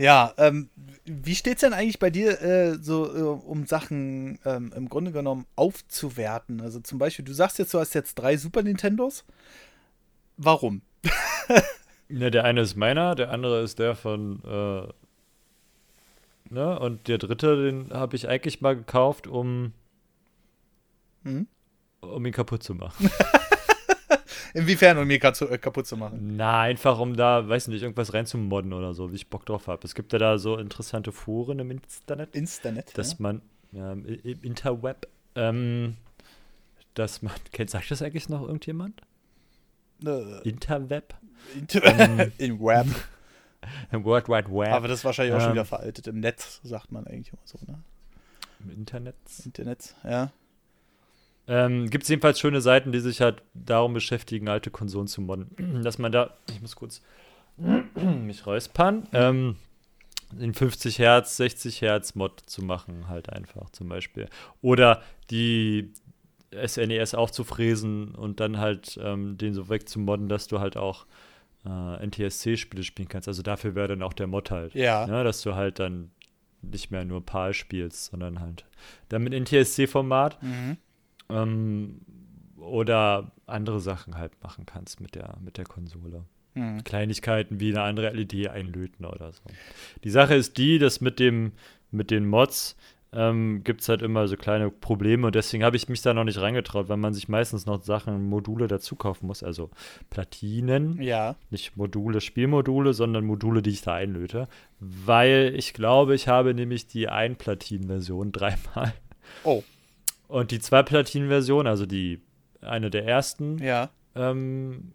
[0.00, 0.70] Ja, ähm,
[1.04, 5.12] wie steht es denn eigentlich bei dir äh, so äh, um Sachen ähm, im Grunde
[5.12, 6.62] genommen aufzuwerten?
[6.62, 9.24] Also zum Beispiel, du sagst jetzt, du hast jetzt drei Super Nintendos.
[10.38, 10.80] Warum?
[12.08, 14.88] ne, der eine ist meiner, der andere ist der von äh,
[16.54, 19.74] ne, und der dritte, den habe ich eigentlich mal gekauft, um
[21.24, 21.46] hm?
[22.00, 23.10] um ihn kaputt zu machen.
[24.54, 26.36] Inwiefern, um mir äh, kaputt zu machen?
[26.36, 29.80] Na, einfach um da, weiß nicht, irgendwas reinzumodden oder so, wie ich Bock drauf habe.
[29.84, 32.34] Es gibt ja da so interessante Foren im Internet.
[32.34, 32.96] Internet?
[32.96, 33.16] Dass ja.
[33.20, 33.42] man,
[33.72, 34.04] ja, im
[34.42, 35.96] Interweb, ähm,
[36.94, 39.00] dass man, kennt, sagt das eigentlich noch irgendjemand?
[40.04, 41.14] Äh, Interweb?
[41.54, 42.86] Inter ähm, In Web.
[43.92, 44.72] Im World Wide Web.
[44.72, 46.06] Aber das ist wahrscheinlich auch ähm, schon wieder veraltet.
[46.06, 47.82] Im Netz sagt man eigentlich immer so, ne?
[48.60, 49.16] Im Internet?
[49.44, 50.30] Internet, ja.
[51.46, 55.82] Ähm, Gibt es jedenfalls schöne Seiten, die sich halt darum beschäftigen, alte Konsolen zu modden.
[55.82, 57.02] Dass man da, ich muss kurz
[57.94, 59.56] mich räuspern, ähm,
[60.32, 64.28] den 50 Hertz, 60 Hertz Mod zu machen, halt einfach zum Beispiel.
[64.62, 65.92] Oder die
[66.52, 71.06] SNES aufzufräsen und dann halt ähm, den so wegzumodden, dass du halt auch
[71.64, 73.28] äh, NTSC-Spiele spielen kannst.
[73.28, 74.74] Also dafür wäre dann auch der Mod halt.
[74.74, 75.06] Ja.
[75.06, 75.24] Ne?
[75.24, 76.10] Dass du halt dann
[76.62, 78.64] nicht mehr nur PAL spielst, sondern halt
[79.08, 80.42] dann mit NTSC-Format.
[80.42, 80.76] Mhm.
[81.30, 82.00] Ähm,
[82.58, 86.24] oder andere Sachen halt machen kannst mit der, mit der Konsole.
[86.54, 86.84] Mhm.
[86.84, 89.42] Kleinigkeiten wie eine andere LED einlöten oder so.
[90.04, 91.52] Die Sache ist die, dass mit dem,
[91.90, 92.76] mit den Mods
[93.12, 96.22] ähm, gibt es halt immer so kleine Probleme und deswegen habe ich mich da noch
[96.24, 99.70] nicht reingetraut, weil man sich meistens noch Sachen, Module dazu kaufen muss, also
[100.10, 101.34] Platinen, Ja.
[101.50, 104.46] nicht Module, Spielmodule, sondern Module, die ich da einlöte,
[104.78, 108.92] weil ich glaube, ich habe nämlich die Ein-Platin-Version dreimal
[109.44, 109.62] Oh.
[110.30, 112.20] Und die Zwei-Platin-Version, also die
[112.60, 113.90] eine der ersten, Ja.
[114.14, 114.92] ähm,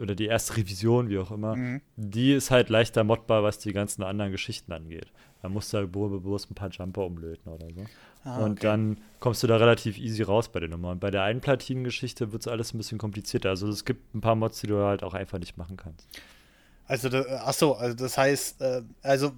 [0.00, 1.80] oder die erste Revision, wie auch immer, Mhm.
[1.96, 5.06] die ist halt leichter modbar, was die ganzen anderen Geschichten angeht.
[5.42, 7.84] Da musst du halt bloß ein paar Jumper umlöten oder so.
[8.24, 8.60] Ah, und okay.
[8.62, 10.90] dann kommst du da relativ easy raus bei der Nummer.
[10.90, 13.50] Und bei der Einplatinen-Geschichte wird es alles ein bisschen komplizierter.
[13.50, 16.06] Also es gibt ein paar Mods, die du halt auch einfach nicht machen kannst.
[16.86, 19.32] Also, da, ach so, also das heißt, äh, also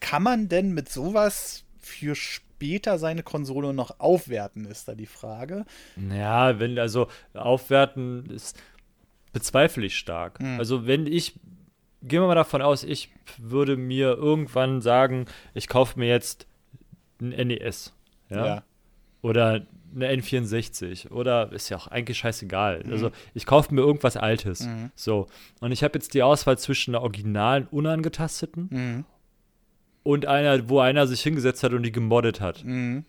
[0.00, 2.14] kann man denn mit sowas für
[2.62, 5.64] später seine Konsole noch aufwerten, ist da die Frage.
[6.14, 8.56] Ja, wenn, also aufwerten ist,
[9.32, 10.38] bezweifle ich stark.
[10.38, 10.60] Hm.
[10.60, 11.34] Also wenn ich,
[12.02, 16.46] gehen wir mal davon aus, ich würde mir irgendwann sagen, ich kaufe mir jetzt
[17.20, 17.92] ein NES.
[18.30, 18.62] Ja.
[19.22, 22.84] Oder eine N64 oder ist ja auch eigentlich scheißegal.
[22.88, 24.66] Also ich kaufe mir irgendwas Altes.
[24.66, 24.90] Mhm.
[24.94, 25.26] So.
[25.60, 29.04] Und ich habe jetzt die Auswahl zwischen einer originalen, unangetasteten Mhm.
[30.02, 32.64] Und einer, wo einer sich hingesetzt hat und die gemoddet hat.
[32.64, 33.04] Mhm.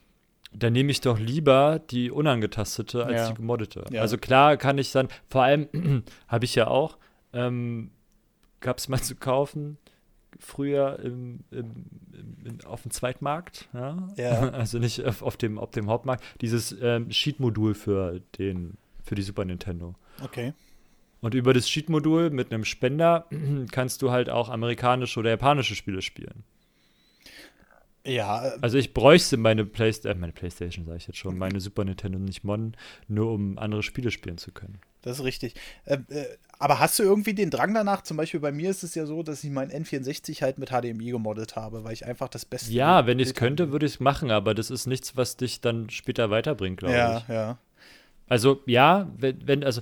[0.56, 3.30] Dann nehme ich doch lieber die unangetastete als Ja.
[3.30, 3.86] die gemoddete.
[3.92, 4.02] Ja.
[4.02, 5.68] Also klar kann ich dann, vor allem
[6.28, 6.98] habe ich ja auch,
[7.34, 7.90] ähm,
[8.60, 9.78] gab es mal zu kaufen,
[10.40, 11.86] früher im, im,
[12.44, 14.08] im, auf dem Zweitmarkt, ja?
[14.16, 14.50] Ja.
[14.50, 19.22] also nicht auf, auf, dem, auf dem Hauptmarkt, dieses ähm, Sheet-Modul für, den, für die
[19.24, 19.96] Super Nintendo.
[20.24, 20.54] Okay.
[21.22, 23.26] Und über das Cheat-Modul mit einem Spender
[23.72, 26.44] kannst du halt auch amerikanische oder japanische Spiele spielen.
[28.06, 31.60] Ja, äh, Also ich bräuchte meine, Playsta äh, meine Playstation, sage ich jetzt schon, meine
[31.60, 32.76] Super Nintendo nicht modden,
[33.08, 34.80] nur um andere Spiele spielen zu können.
[35.02, 35.56] das ist richtig.
[35.86, 38.04] Äh, äh, aber hast du irgendwie den Drang danach?
[38.04, 41.12] Zum Beispiel bei mir ist es ja so, dass ich meinen N64 halt mit HDMI
[41.12, 42.70] gemoddet habe, weil ich einfach das Beste.
[42.74, 45.60] Ja, wenn ich es könnte, würde ich es machen, aber das ist nichts, was dich
[45.62, 47.28] dann später weiterbringt, glaube Ja, ich.
[47.28, 47.58] ja.
[48.28, 49.82] Also ja, wenn, wenn, also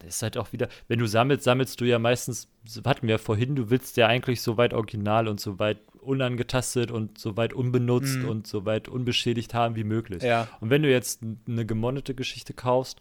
[0.00, 2.48] das ist halt auch wieder, wenn du sammelst, sammelst du ja meistens,
[2.84, 6.90] hatten wir ja vorhin, du willst ja eigentlich so weit original und so weit unangetastet
[6.90, 8.28] und so weit unbenutzt Mhm.
[8.28, 10.22] und so weit unbeschädigt haben wie möglich.
[10.22, 10.48] Ja.
[10.60, 13.00] Und wenn du jetzt eine gemonnete Geschichte kaufst,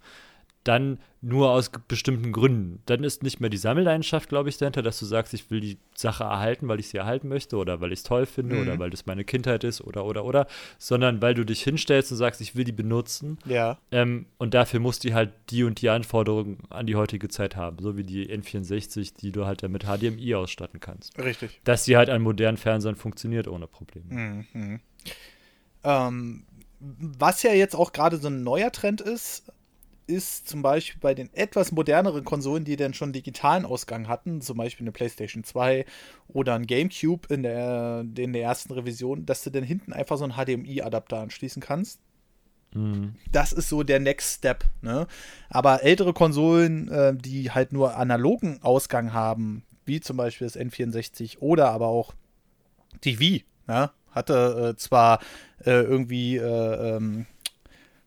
[0.66, 2.82] dann nur aus bestimmten Gründen.
[2.86, 5.78] Dann ist nicht mehr die Sammelleidenschaft, glaube ich, dahinter, dass du sagst, ich will die
[5.96, 8.62] Sache erhalten, weil ich sie erhalten möchte oder weil ich es toll finde Mhm.
[8.62, 10.48] oder weil das meine Kindheit ist oder oder oder,
[10.78, 13.78] sondern weil du dich hinstellst und sagst, ich will die benutzen Ja.
[13.92, 17.78] ähm, und dafür muss die halt die und die Anforderungen an die heutige Zeit haben,
[17.82, 21.18] so wie die N64, die du halt mit HDMI ausstatten kannst.
[21.18, 21.60] Richtig.
[21.64, 24.46] Dass sie halt an modernen Fernsehern funktioniert ohne Probleme.
[24.54, 24.80] Mhm.
[25.84, 26.44] Ähm,
[26.80, 29.52] was ja jetzt auch gerade so ein neuer Trend ist,
[30.10, 34.58] ist zum Beispiel bei den etwas moderneren Konsolen, die dann schon digitalen Ausgang hatten, zum
[34.58, 35.86] Beispiel eine PlayStation 2
[36.28, 40.26] oder ein GameCube in der, in der ersten Revision, dass du dann hinten einfach so
[40.26, 42.00] einen HDMI-Adapter anschließen kannst.
[42.74, 43.16] Mhm.
[43.32, 44.66] Das ist so der Next Step.
[44.82, 45.08] Ne?
[45.50, 51.40] Aber ältere Konsolen, äh, die halt nur analogen Ausgang haben, wie zum Beispiel das N64
[51.40, 52.14] oder aber auch
[53.04, 53.92] die Wii, ja?
[54.12, 55.20] hatte äh, zwar
[55.66, 57.26] äh, irgendwie, äh, ähm,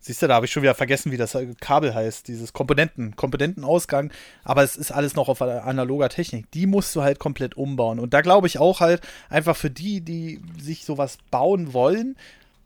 [0.02, 4.12] siehst du, da habe ich schon wieder vergessen, wie das Kabel heißt, dieses Komponenten, Komponentenausgang,
[4.44, 6.50] aber es ist alles noch auf analoger Technik.
[6.50, 7.98] Die musst du halt komplett umbauen.
[7.98, 9.00] Und da glaube ich auch halt
[9.30, 12.16] einfach für die, die sich sowas bauen wollen,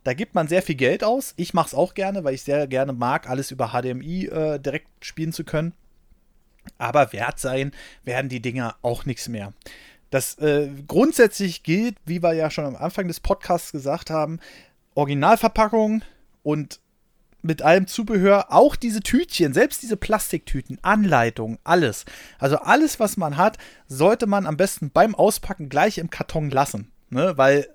[0.02, 1.34] da gibt man sehr viel Geld aus.
[1.36, 4.88] Ich mache es auch gerne, weil ich sehr gerne mag, alles über HDMI äh, direkt
[5.00, 5.72] spielen zu können.
[6.78, 7.72] Aber wert sein
[8.04, 9.52] werden die Dinger auch nichts mehr.
[10.10, 14.38] Das äh, grundsätzlich gilt, wie wir ja schon am Anfang des Podcasts gesagt haben,
[14.94, 16.02] Originalverpackung
[16.44, 16.78] und
[17.46, 22.04] mit allem Zubehör, auch diese Tütchen, selbst diese Plastiktüten, Anleitungen, alles.
[22.38, 26.90] Also alles, was man hat, sollte man am besten beim Auspacken gleich im Karton lassen.
[27.10, 27.32] Ne?
[27.36, 27.68] Weil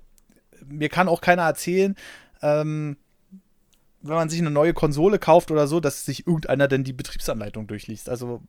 [0.66, 1.96] mir kann auch keiner erzählen,
[2.42, 2.98] ähm,
[4.02, 7.68] wenn man sich eine neue Konsole kauft oder so, dass sich irgendeiner denn die Betriebsanleitung
[7.68, 8.10] durchliest.
[8.10, 8.42] Also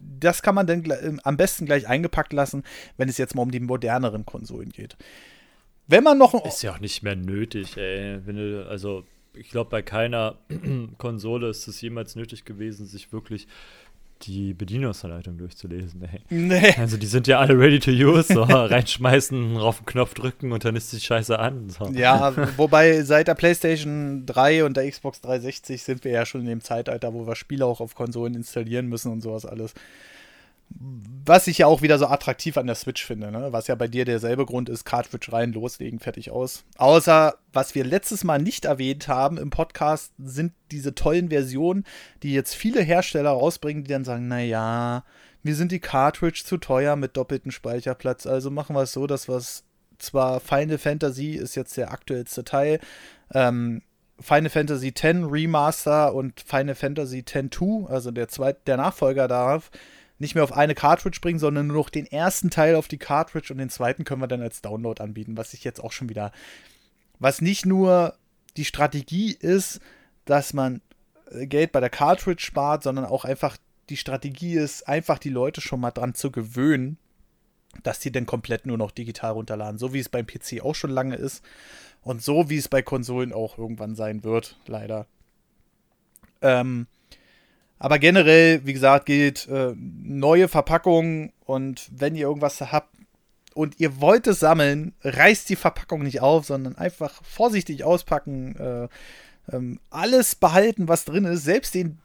[0.00, 2.62] das kann man dann gle- am besten gleich eingepackt lassen,
[2.96, 4.96] wenn es jetzt mal um die moderneren Konsolen geht.
[5.86, 8.18] Wenn man noch Ist ja auch nicht mehr nötig, ey.
[8.24, 9.04] Wenn du, also,
[9.36, 10.36] ich glaube, bei keiner
[10.98, 13.46] Konsole ist es jemals nötig gewesen, sich wirklich
[14.22, 16.02] die Bedienungsanleitung durchzulesen.
[16.02, 16.20] Ey.
[16.30, 16.74] Nee.
[16.78, 20.64] Also die sind ja alle ready to use, so reinschmeißen, auf den Knopf drücken und
[20.64, 21.68] dann ist die Scheiße an.
[21.68, 21.90] So.
[21.92, 26.46] Ja, wobei seit der PlayStation 3 und der Xbox 360 sind wir ja schon in
[26.46, 29.74] dem Zeitalter, wo wir Spiele auch auf Konsolen installieren müssen und sowas alles.
[30.70, 33.52] Was ich ja auch wieder so attraktiv an der Switch finde, ne?
[33.52, 36.64] was ja bei dir derselbe Grund ist, Cartridge rein, loslegen, fertig aus.
[36.76, 41.84] Außer, was wir letztes Mal nicht erwähnt haben im Podcast, sind diese tollen Versionen,
[42.22, 45.04] die jetzt viele Hersteller rausbringen, die dann sagen, naja,
[45.42, 49.28] mir sind die Cartridge zu teuer mit doppeltem Speicherplatz, also machen wir es so, dass
[49.28, 49.64] wir es
[49.98, 52.80] zwar Final Fantasy ist jetzt der aktuellste Teil,
[53.32, 53.82] ähm,
[54.20, 59.70] Final Fantasy X Remaster und Final Fantasy X-2, also der, zweite, der Nachfolger darauf,
[60.18, 63.52] nicht mehr auf eine Cartridge bringen, sondern nur noch den ersten Teil auf die Cartridge
[63.52, 66.32] und den zweiten können wir dann als Download anbieten, was ich jetzt auch schon wieder,
[67.18, 68.16] was nicht nur
[68.56, 69.80] die Strategie ist,
[70.24, 70.80] dass man
[71.30, 73.56] äh, Geld bei der Cartridge spart, sondern auch einfach
[73.90, 76.96] die Strategie ist, einfach die Leute schon mal dran zu gewöhnen,
[77.82, 80.90] dass die dann komplett nur noch digital runterladen, so wie es beim PC auch schon
[80.90, 81.44] lange ist
[82.02, 85.06] und so wie es bei Konsolen auch irgendwann sein wird, leider.
[86.40, 86.86] Ähm,
[87.84, 92.96] aber generell, wie gesagt, gilt äh, neue Verpackungen und wenn ihr irgendwas habt
[93.52, 99.54] und ihr wollt es sammeln, reißt die Verpackung nicht auf, sondern einfach vorsichtig auspacken, äh,
[99.54, 101.98] ähm, alles behalten, was drin ist, selbst den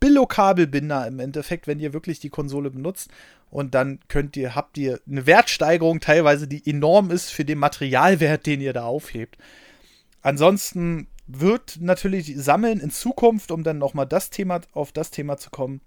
[0.00, 3.08] Billo-Kabelbinder im Endeffekt, wenn ihr wirklich die Konsole benutzt.
[3.50, 8.46] Und dann könnt ihr, habt ihr eine Wertsteigerung teilweise, die enorm ist für den Materialwert,
[8.46, 9.38] den ihr da aufhebt.
[10.22, 15.50] Ansonsten wird natürlich sammeln in Zukunft, um dann nochmal das Thema, auf das Thema zu
[15.50, 15.80] kommen,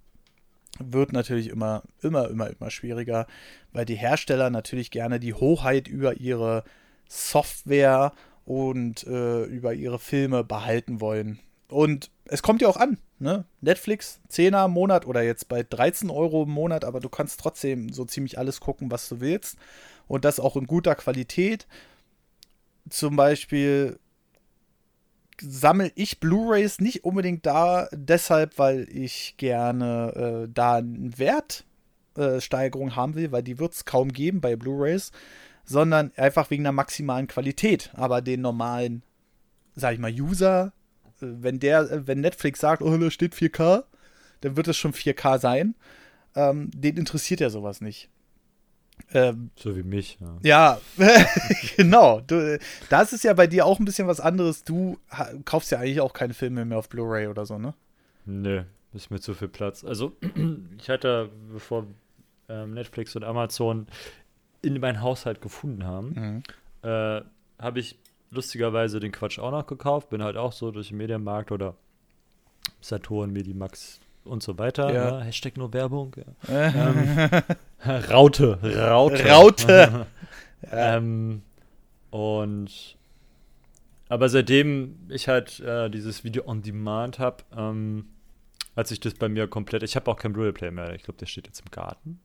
[0.80, 3.28] wird natürlich immer, immer, immer, immer schwieriger,
[3.72, 6.64] weil die Hersteller natürlich gerne die Hoheit über ihre
[7.08, 8.14] Software
[8.46, 11.39] und äh, über ihre Filme behalten wollen.
[11.68, 13.46] Und es kommt ja auch an, ne?
[13.62, 17.89] Netflix, 10er im Monat oder jetzt bei 13 Euro im Monat, aber du kannst trotzdem
[17.89, 19.58] so ziemlich alles gucken, was du willst.
[20.08, 21.68] Und das auch in guter Qualität.
[22.89, 23.98] Zum Beispiel
[25.44, 32.91] sammle ich Blu-rays nicht unbedingt da, deshalb, weil ich gerne äh, da eine Wertsteigerung äh,
[32.91, 35.12] haben will, weil die wird es kaum geben bei Blu-rays,
[35.66, 37.91] sondern einfach wegen der maximalen Qualität.
[37.94, 39.04] Aber den normalen,
[39.76, 40.74] sag ich mal, User,
[41.22, 43.84] äh, wenn der, äh, wenn Netflix sagt, oh, da steht 4K,
[44.41, 45.76] dann wird es schon 4K sein.
[46.36, 48.10] Ähm, den interessiert ja sowas nicht.
[49.14, 50.18] Ähm, so wie mich.
[50.41, 51.08] Ja, ja
[51.78, 52.22] genau.
[52.22, 54.64] Du, das ist ja bei dir auch ein bisschen was anderes.
[54.64, 54.98] Du
[55.46, 57.74] kaufst ja eigentlich auch keine Filme mehr auf Blu-ray oder so, ne?
[58.26, 58.64] Nö,
[58.94, 59.84] ist mir zu viel Platz.
[59.84, 60.16] Also,
[60.78, 61.88] ich hatte, bevor
[62.50, 63.88] ähm, Netflix und Amazon
[64.62, 66.44] in meinen Haushalt gefunden haben,
[66.82, 66.89] mhm.
[66.89, 67.22] äh,
[67.60, 68.00] habe ich
[68.32, 70.10] lustigerweise den Quatsch auch noch gekauft.
[70.10, 71.76] Bin halt auch so durch den Medienmarkt oder
[72.82, 74.93] Saturn, Medimax, und so weiter.
[74.93, 75.19] Ja.
[75.19, 76.15] Ja, Hashtag nur Werbung.
[76.49, 77.30] Ähm,
[78.09, 79.30] Raute, Raute.
[79.30, 80.07] Raute.
[80.71, 81.41] ähm,
[82.09, 82.97] und
[84.09, 88.05] aber seitdem ich halt äh, dieses Video on Demand habe, ähm,
[88.76, 89.84] hat sich das bei mir komplett.
[89.84, 90.93] Ich habe auch kein Blu-ray-Player mehr.
[90.93, 92.19] Ich glaube, der steht jetzt im Garten.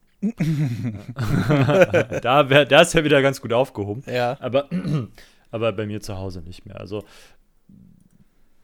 [2.22, 4.02] da, wär, da ist ja wieder ganz gut aufgehoben.
[4.06, 4.36] Ja.
[4.40, 4.68] Aber,
[5.50, 6.80] aber bei mir zu Hause nicht mehr.
[6.80, 7.04] Also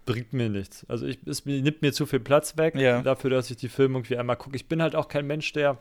[0.05, 0.85] bringt mir nichts.
[0.89, 3.03] Also ich, es nimmt mir zu viel Platz weg ja.
[3.03, 4.57] dafür, dass ich die Filme irgendwie einmal gucke.
[4.57, 5.79] Ich bin halt auch kein Mensch, der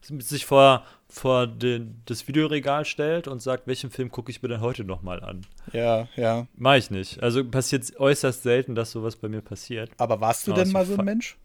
[0.00, 4.60] sich vor, vor den, das Videoregal stellt und sagt, welchen Film gucke ich mir denn
[4.60, 5.42] heute nochmal an.
[5.72, 6.46] Ja, ja.
[6.56, 7.22] Mach ich nicht.
[7.22, 9.90] Also passiert äußerst selten, dass sowas bei mir passiert.
[9.98, 11.36] Aber warst du denn mal so ein Mensch?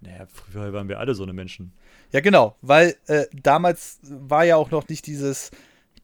[0.00, 1.72] Naja, früher waren wir alle so eine Menschen.
[2.12, 5.50] Ja, genau, weil äh, damals war ja auch noch nicht dieses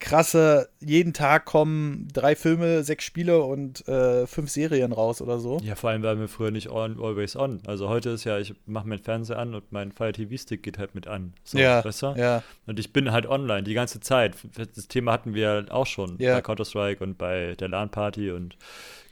[0.03, 5.59] krasse, jeden Tag kommen drei Filme, sechs Spiele und äh, fünf Serien raus oder so.
[5.63, 7.61] Ja, vor allem waren wir früher nicht on, always on.
[7.67, 10.79] Also heute ist ja, ich mache meinen Fernseher an und mein Fire TV Stick geht
[10.79, 11.33] halt mit an.
[11.45, 12.15] So, ja, besser.
[12.19, 12.43] ja.
[12.67, 14.35] Und ich bin halt online die ganze Zeit.
[14.75, 16.35] Das Thema hatten wir auch schon ja.
[16.35, 18.57] bei Counter-Strike und bei der LAN-Party und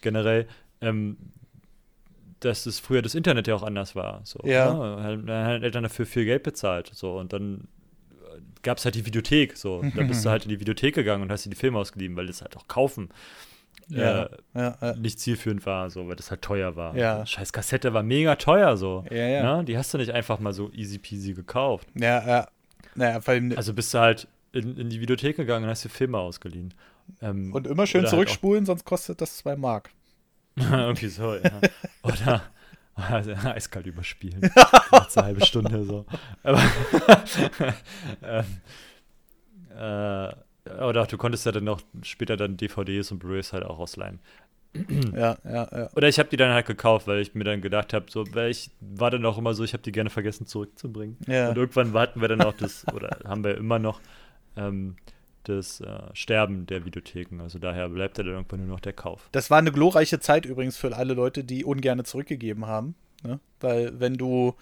[0.03, 0.49] generell.
[0.81, 1.17] Ähm,
[2.41, 4.23] dass es früher das Internet ja auch anders war.
[4.25, 4.73] So, ja.
[4.73, 5.23] Ne?
[5.27, 6.91] Dann haben Eltern dafür viel Geld bezahlt.
[6.93, 7.69] So, und dann
[8.63, 9.57] gab es halt die Videothek.
[9.57, 12.17] So, da bist du halt in die Videothek gegangen und hast dir die Filme ausgeliehen,
[12.17, 13.11] weil das halt auch kaufen
[13.91, 14.97] ja, äh, ja, ja.
[14.97, 16.97] nicht zielführend war, so, weil das halt teuer war.
[16.97, 17.27] Ja.
[17.27, 19.05] Scheiß Kassette war mega teuer, so.
[19.11, 19.57] Ja, ja.
[19.57, 19.65] Ne?
[19.65, 21.89] Die hast du nicht einfach mal so easy peasy gekauft.
[21.95, 22.49] Ja, ja.
[22.95, 23.21] Naja,
[23.57, 26.75] also bist du halt in, in die Videothek gegangen und hast dir Filme ausgeliehen.
[27.21, 29.91] Ähm, und immer schön halt zurückspulen, halt sonst kostet das zwei Mark.
[30.57, 31.61] Irgendwie so, ja.
[32.03, 32.43] Oder
[32.95, 34.43] also, eiskalt überspielen.
[34.91, 36.07] eine halbe Stunde so.
[36.43, 36.63] Aber
[38.23, 38.45] ähm,
[39.77, 40.35] äh,
[40.85, 44.21] oder du konntest ja dann noch später dann DVDs und Blu-rays halt auch ausleihen.
[45.17, 45.91] Ja, ja, ja.
[45.97, 48.51] Oder ich habe die dann halt gekauft, weil ich mir dann gedacht habe, so, weil
[48.53, 51.17] ich war dann auch immer so, ich habe die gerne vergessen zurückzubringen.
[51.27, 51.49] Ja.
[51.49, 54.01] Und irgendwann hatten wir dann auch das, oder haben wir immer noch
[54.57, 54.95] ähm,
[55.45, 57.41] das äh, Sterben der Videotheken.
[57.41, 59.29] Also daher bleibt dann irgendwann nur noch der Kauf.
[59.33, 62.95] Das war eine glorreiche Zeit übrigens für alle Leute, die ungerne zurückgegeben haben.
[63.23, 63.41] Ne?
[63.61, 64.55] Weil wenn du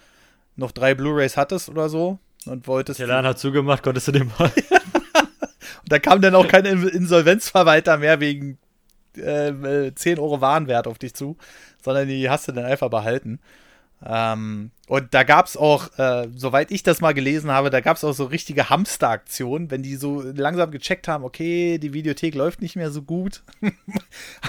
[0.55, 2.99] noch drei Blu-rays hattest oder so und wolltest.
[2.99, 4.51] Der Laden hat zugemacht, konntest du den mal.
[4.53, 8.57] Und da kam dann auch kein In- Insolvenzverwalter mehr wegen
[9.17, 11.37] äh, 10 Euro Warenwert auf dich zu,
[11.81, 13.39] sondern die hast du dann einfach behalten.
[14.05, 17.97] Ähm, und da gab es auch, äh, soweit ich das mal gelesen habe, da gab
[17.97, 22.61] es auch so richtige Hamsteraktionen, wenn die so langsam gecheckt haben, okay, die Videothek läuft
[22.61, 23.43] nicht mehr so gut,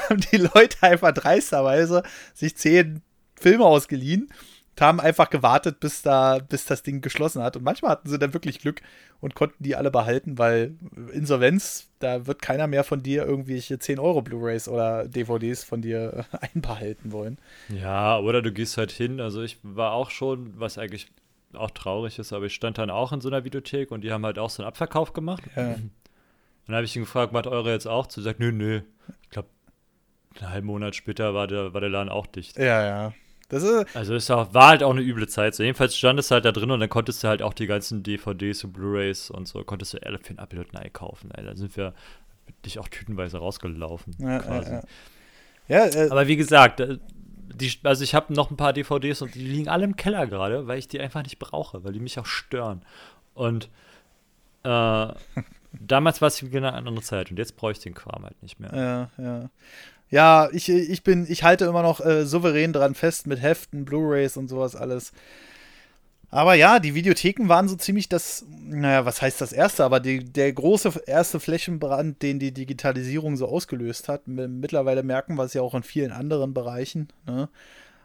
[0.09, 2.03] haben die Leute einfach dreisterweise
[2.35, 3.03] sich zehn
[3.35, 4.31] Filme ausgeliehen
[4.79, 7.57] haben einfach gewartet, bis da, bis das Ding geschlossen hat.
[7.57, 8.81] Und manchmal hatten sie dann wirklich Glück
[9.21, 10.75] und konnten die alle behalten, weil
[11.13, 16.25] Insolvenz, da wird keiner mehr von dir irgendwelche 10 Euro Blu-rays oder DVDs von dir
[16.33, 17.39] äh, einbehalten wollen.
[17.69, 19.21] Ja, oder du gehst halt hin.
[19.21, 21.09] Also ich war auch schon, was eigentlich
[21.53, 24.25] auch traurig ist, aber ich stand dann auch in so einer Videothek und die haben
[24.25, 25.43] halt auch so einen Abverkauf gemacht.
[25.57, 25.75] Ja.
[26.67, 28.21] Dann habe ich ihn gefragt, macht eure jetzt auch zu?
[28.21, 28.83] Sagt, nö, nö.
[29.25, 29.49] Ich glaube,
[30.39, 32.57] einen halben Monat später war der, war der Laden auch dicht.
[32.57, 33.13] Ja, ja.
[33.51, 35.55] Das ist, Also es war halt auch eine üble Zeit.
[35.55, 38.03] So, jedenfalls stand es halt da drin und dann konntest du halt auch die ganzen
[38.03, 41.31] DVDs und Blu-Rays und so, konntest du alle für ein ein Ei kaufen.
[41.33, 41.45] Ey.
[41.45, 41.95] Da sind wir
[42.65, 44.15] dich auch tütenweise rausgelaufen.
[44.19, 44.71] ja, quasi.
[44.71, 44.83] ja,
[45.69, 45.87] ja.
[45.87, 46.99] ja äh, Aber wie gesagt, äh,
[47.55, 50.67] die, also ich habe noch ein paar DVDs und die liegen alle im Keller gerade,
[50.67, 52.83] weil ich die einfach nicht brauche, weil die mich auch stören.
[53.35, 53.69] Und
[54.63, 54.69] äh,
[55.73, 58.61] damals war es genau eine andere Zeit und jetzt brauche ich den Kram halt nicht
[58.61, 59.11] mehr.
[59.19, 59.51] Ja, ja.
[60.11, 64.37] Ja, ich, ich bin, ich halte immer noch äh, souverän dran fest mit Heften, Blu-Rays
[64.37, 65.13] und sowas alles.
[66.31, 70.25] Aber ja, die Videotheken waren so ziemlich das, naja, was heißt das erste, aber die,
[70.25, 74.29] der große erste Flächenbrand, den die Digitalisierung so ausgelöst hat.
[74.29, 77.09] Mittlerweile merken wir es ja auch in vielen anderen Bereichen.
[77.27, 77.49] Ne?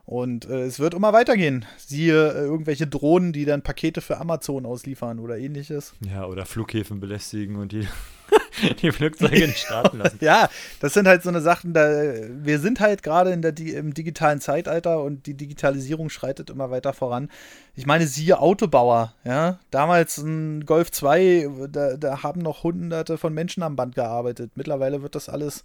[0.06, 1.66] Und äh, es wird immer weitergehen.
[1.78, 5.94] Siehe äh, irgendwelche Drohnen, die dann Pakete für Amazon ausliefern oder ähnliches.
[6.08, 7.88] Ja, oder Flughäfen belästigen und die,
[8.84, 10.18] die Flugzeuge nicht starten lassen.
[10.22, 10.48] Ja,
[10.80, 13.96] das sind halt so eine Sachen, da wir sind halt gerade in der Di- im
[13.96, 17.30] digitalen Zeitalter und die Digitalisierung schreitet immer weiter voran.
[17.76, 23.34] Ich meine, siehe Autobauer, ja, damals ein Golf 2, da, da haben noch hunderte von
[23.34, 24.52] Menschen am Band gearbeitet.
[24.54, 25.64] Mittlerweile wird das alles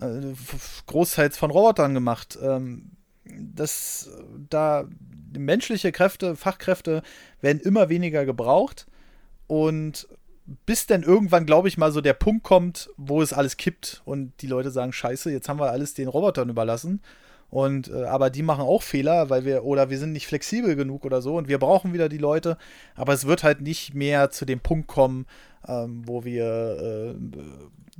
[0.00, 0.06] äh,
[0.86, 2.38] großteils von Robotern gemacht.
[2.42, 2.92] Ähm,
[3.54, 4.10] das
[4.48, 4.88] da
[5.36, 7.02] menschliche Kräfte, Fachkräfte
[7.40, 8.86] werden immer weniger gebraucht
[9.46, 10.08] und
[10.64, 14.32] bis dann irgendwann, glaube ich, mal so der Punkt kommt, wo es alles kippt und
[14.40, 17.00] die Leute sagen, scheiße, jetzt haben wir alles den Robotern überlassen.
[17.48, 21.04] Und äh, aber die machen auch Fehler, weil wir, oder wir sind nicht flexibel genug
[21.04, 22.58] oder so und wir brauchen wieder die Leute,
[22.96, 25.26] aber es wird halt nicht mehr zu dem Punkt kommen,
[25.68, 27.40] ähm, wo wir äh,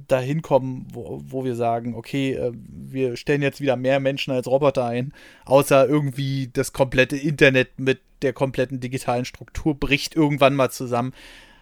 [0.09, 4.47] dahin kommen, wo, wo wir sagen, okay, äh, wir stellen jetzt wieder mehr Menschen als
[4.47, 5.12] Roboter ein,
[5.45, 11.12] außer irgendwie das komplette Internet mit der kompletten digitalen Struktur bricht irgendwann mal zusammen.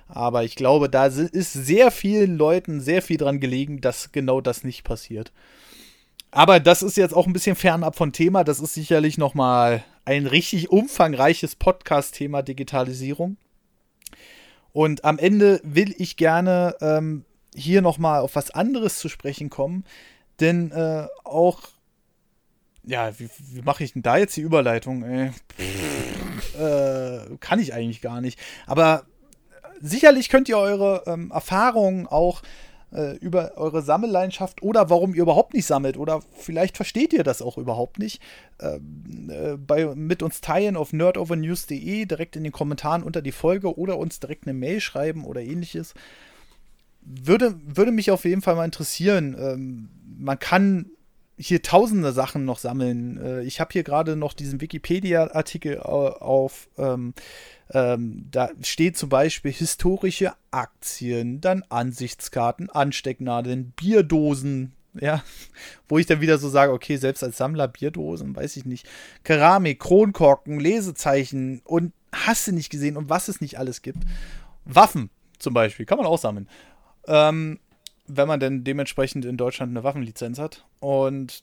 [0.07, 4.63] Aber ich glaube, da ist sehr vielen Leuten sehr viel dran gelegen, dass genau das
[4.63, 5.33] nicht passiert.
[6.31, 8.45] Aber das ist jetzt auch ein bisschen fernab von Thema.
[8.45, 13.37] Das ist sicherlich noch mal ein richtig umfangreiches Podcast-Thema Digitalisierung.
[14.75, 19.49] Und am Ende will ich gerne ähm, hier noch mal auf was anderes zu sprechen
[19.49, 19.85] kommen,
[20.41, 21.61] denn äh, auch
[22.87, 25.05] ja, wie, wie mache ich denn da jetzt die Überleitung?
[25.05, 25.31] Ey?
[26.59, 28.39] äh, kann ich eigentlich gar nicht.
[28.67, 29.07] Aber
[29.81, 32.43] sicherlich könnt ihr eure ähm, Erfahrungen auch
[32.95, 37.43] äh, über eure Sammelleidenschaft oder warum ihr überhaupt nicht sammelt oder vielleicht versteht ihr das
[37.43, 38.23] auch überhaupt nicht,
[38.61, 43.77] ähm, äh, bei, mit uns teilen auf nerdovernews.de direkt in den Kommentaren unter die Folge
[43.79, 45.95] oder uns direkt eine Mail schreiben oder ähnliches.
[47.03, 49.37] Würde, würde mich auf jeden Fall mal interessieren.
[49.39, 49.89] Ähm,
[50.19, 50.87] man kann
[51.37, 53.19] hier tausende Sachen noch sammeln.
[53.19, 56.69] Äh, ich habe hier gerade noch diesen Wikipedia-Artikel au- auf.
[56.79, 57.15] Ähm,
[57.71, 64.73] ähm, da steht zum Beispiel historische Aktien, dann Ansichtskarten, Anstecknadeln, Bierdosen.
[65.01, 65.25] Ja,
[65.89, 68.87] wo ich dann wieder so sage, okay, selbst als Sammler Bierdosen, weiß ich nicht.
[69.25, 73.99] Keramik, Kronkorken, Lesezeichen und hast du nicht gesehen und was es nicht alles gibt.
[74.65, 75.11] Waffen
[75.41, 76.49] zum Beispiel, kann man auch sammeln.
[77.09, 77.59] Ähm,
[78.07, 80.65] wenn man denn dementsprechend in Deutschland eine Waffenlizenz hat.
[80.81, 81.43] Und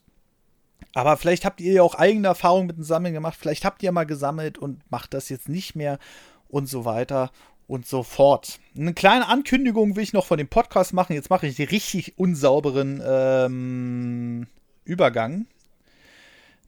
[0.94, 3.38] aber vielleicht habt ihr ja auch eigene Erfahrungen mit dem Sammeln gemacht.
[3.40, 6.00] Vielleicht habt ihr mal gesammelt und macht das jetzt nicht mehr
[6.50, 7.32] und so weiter
[7.68, 8.60] und so fort.
[8.76, 11.14] Eine kleine Ankündigung will ich noch von dem Podcast machen.
[11.14, 14.48] Jetzt mache ich den richtig unsauberen ähm,
[14.84, 15.46] Übergang.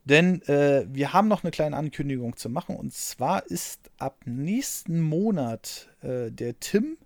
[0.06, 2.76] Denn äh, wir haben noch eine kleine Ankündigung zu machen.
[2.76, 6.98] Und zwar ist ab nächsten Monat äh, der Tim,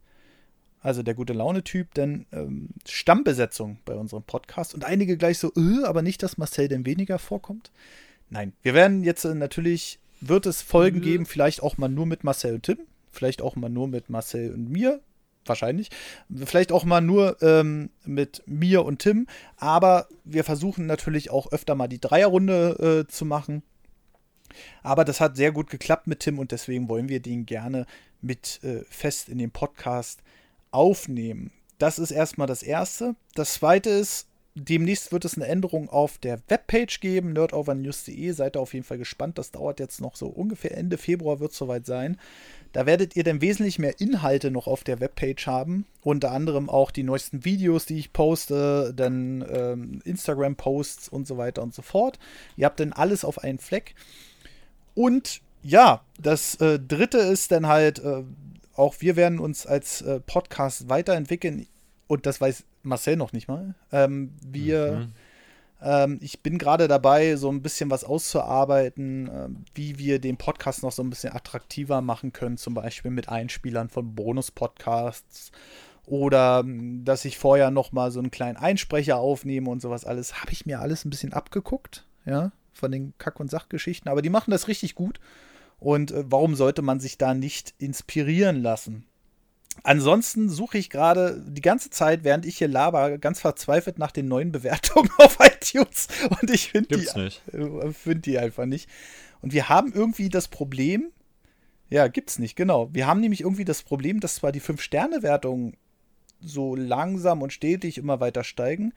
[0.88, 5.84] also der gute Laune-Typ, denn ähm, Stammbesetzung bei unserem Podcast und einige gleich so, äh,
[5.84, 7.72] aber nicht, dass Marcel denn weniger vorkommt.
[8.30, 11.04] Nein, wir werden jetzt äh, natürlich, wird es Folgen mhm.
[11.04, 12.80] geben, vielleicht auch mal nur mit Marcel und Tim,
[13.12, 15.02] vielleicht auch mal nur mit Marcel und mir,
[15.46, 15.90] wahrscheinlich.
[16.46, 19.28] Vielleicht auch mal nur ähm, mit mir und Tim.
[19.58, 23.62] Aber wir versuchen natürlich auch öfter mal die Dreierrunde äh, zu machen.
[24.84, 27.86] Aber das hat sehr gut geklappt mit Tim und deswegen wollen wir den gerne
[28.22, 30.22] mit äh, fest in den Podcast
[30.72, 31.52] aufnehmen.
[31.78, 33.16] Das ist erstmal das Erste.
[33.36, 38.32] Das Zweite ist, demnächst wird es eine Änderung auf der Webpage geben, nerdovernews.de.
[38.32, 39.38] Seid da auf jeden Fall gespannt.
[39.38, 42.18] Das dauert jetzt noch so ungefähr Ende Februar wird es soweit sein.
[42.74, 45.86] Da werdet ihr dann wesentlich mehr Inhalte noch auf der Webpage haben.
[46.02, 51.62] Unter anderem auch die neuesten Videos, die ich poste, dann ähm, Instagram-Posts und so weiter
[51.62, 52.20] und so fort.
[52.56, 53.96] Ihr habt dann alles auf einen Fleck.
[54.96, 58.24] Und ja, das äh, dritte ist dann halt, äh,
[58.78, 61.68] auch wir werden uns als äh, Podcast weiterentwickeln.
[62.08, 63.76] Und das weiß Marcel noch nicht mal.
[63.92, 64.92] Ähm, wir.
[64.92, 65.14] Mhm
[65.82, 70.84] ähm, ich bin gerade dabei, so ein bisschen was auszuarbeiten, äh, wie wir den Podcast
[70.84, 75.52] noch so ein bisschen attraktiver machen können, zum Beispiel mit Einspielern von Bonus-Podcasts
[76.06, 80.42] oder ähm, dass ich vorher noch mal so einen kleinen Einsprecher aufnehme und sowas alles.
[80.42, 84.10] Habe ich mir alles ein bisschen abgeguckt, ja, von den Kack- und Sachgeschichten.
[84.10, 85.20] Aber die machen das richtig gut.
[85.80, 89.06] Und äh, warum sollte man sich da nicht inspirieren lassen?
[89.84, 94.28] Ansonsten suche ich gerade die ganze Zeit, während ich hier laber, ganz verzweifelt nach den
[94.28, 96.08] neuen Bewertungen auf iTunes.
[96.42, 98.90] Und ich finde die, äh, find die einfach nicht.
[99.42, 101.12] Und wir haben irgendwie das Problem,
[101.90, 102.90] ja, gibt's nicht, genau.
[102.94, 105.78] Wir haben nämlich irgendwie das Problem, dass zwar die 5-Sterne-Wertungen
[106.42, 108.94] so langsam und stetig immer weiter steigen,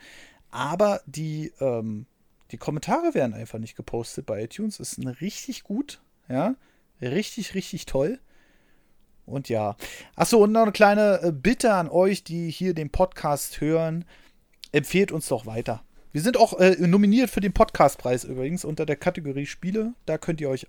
[0.50, 2.06] aber die, ähm,
[2.50, 4.78] die Kommentare werden einfach nicht gepostet bei iTunes.
[4.78, 6.56] Das ist richtig gut, ja.
[7.00, 8.18] Richtig, richtig toll.
[9.26, 9.76] Und ja.
[10.16, 14.04] Achso, und noch eine kleine äh, Bitte an euch, die hier den Podcast hören.
[14.72, 15.82] Empfehlt uns doch weiter.
[16.12, 19.94] Wir sind auch äh, nominiert für den Podcastpreis übrigens unter der Kategorie Spiele.
[20.06, 20.66] Da könnt ihr euch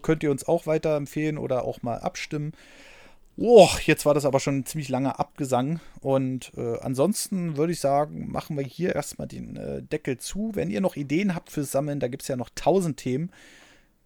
[0.00, 2.52] könnt ihr uns auch weiterempfehlen oder auch mal abstimmen.
[3.36, 5.80] Oh, jetzt war das aber schon ein ziemlich langer Abgesang.
[6.00, 10.52] Und äh, ansonsten würde ich sagen, machen wir hier erstmal den äh, Deckel zu.
[10.54, 13.30] Wenn ihr noch Ideen habt fürs Sammeln, da gibt es ja noch tausend Themen,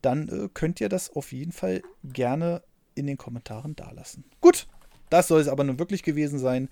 [0.07, 2.63] dann äh, könnt ihr das auf jeden Fall gerne
[2.95, 4.25] in den Kommentaren dalassen.
[4.41, 4.69] Gut,
[5.11, 6.69] das soll es aber nun wirklich gewesen sein.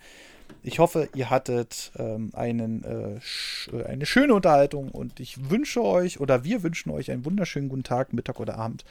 [0.63, 5.83] Ich hoffe, ihr hattet ähm, einen, äh, sch äh, eine schöne Unterhaltung und ich wünsche
[5.83, 8.85] euch oder wir wünschen euch einen wunderschönen guten Tag, Mittag oder Abend.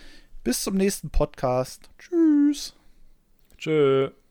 [0.43, 1.89] Bis zum nächsten Podcast.
[1.97, 2.75] Tschüss.
[3.57, 4.22] Tschüss.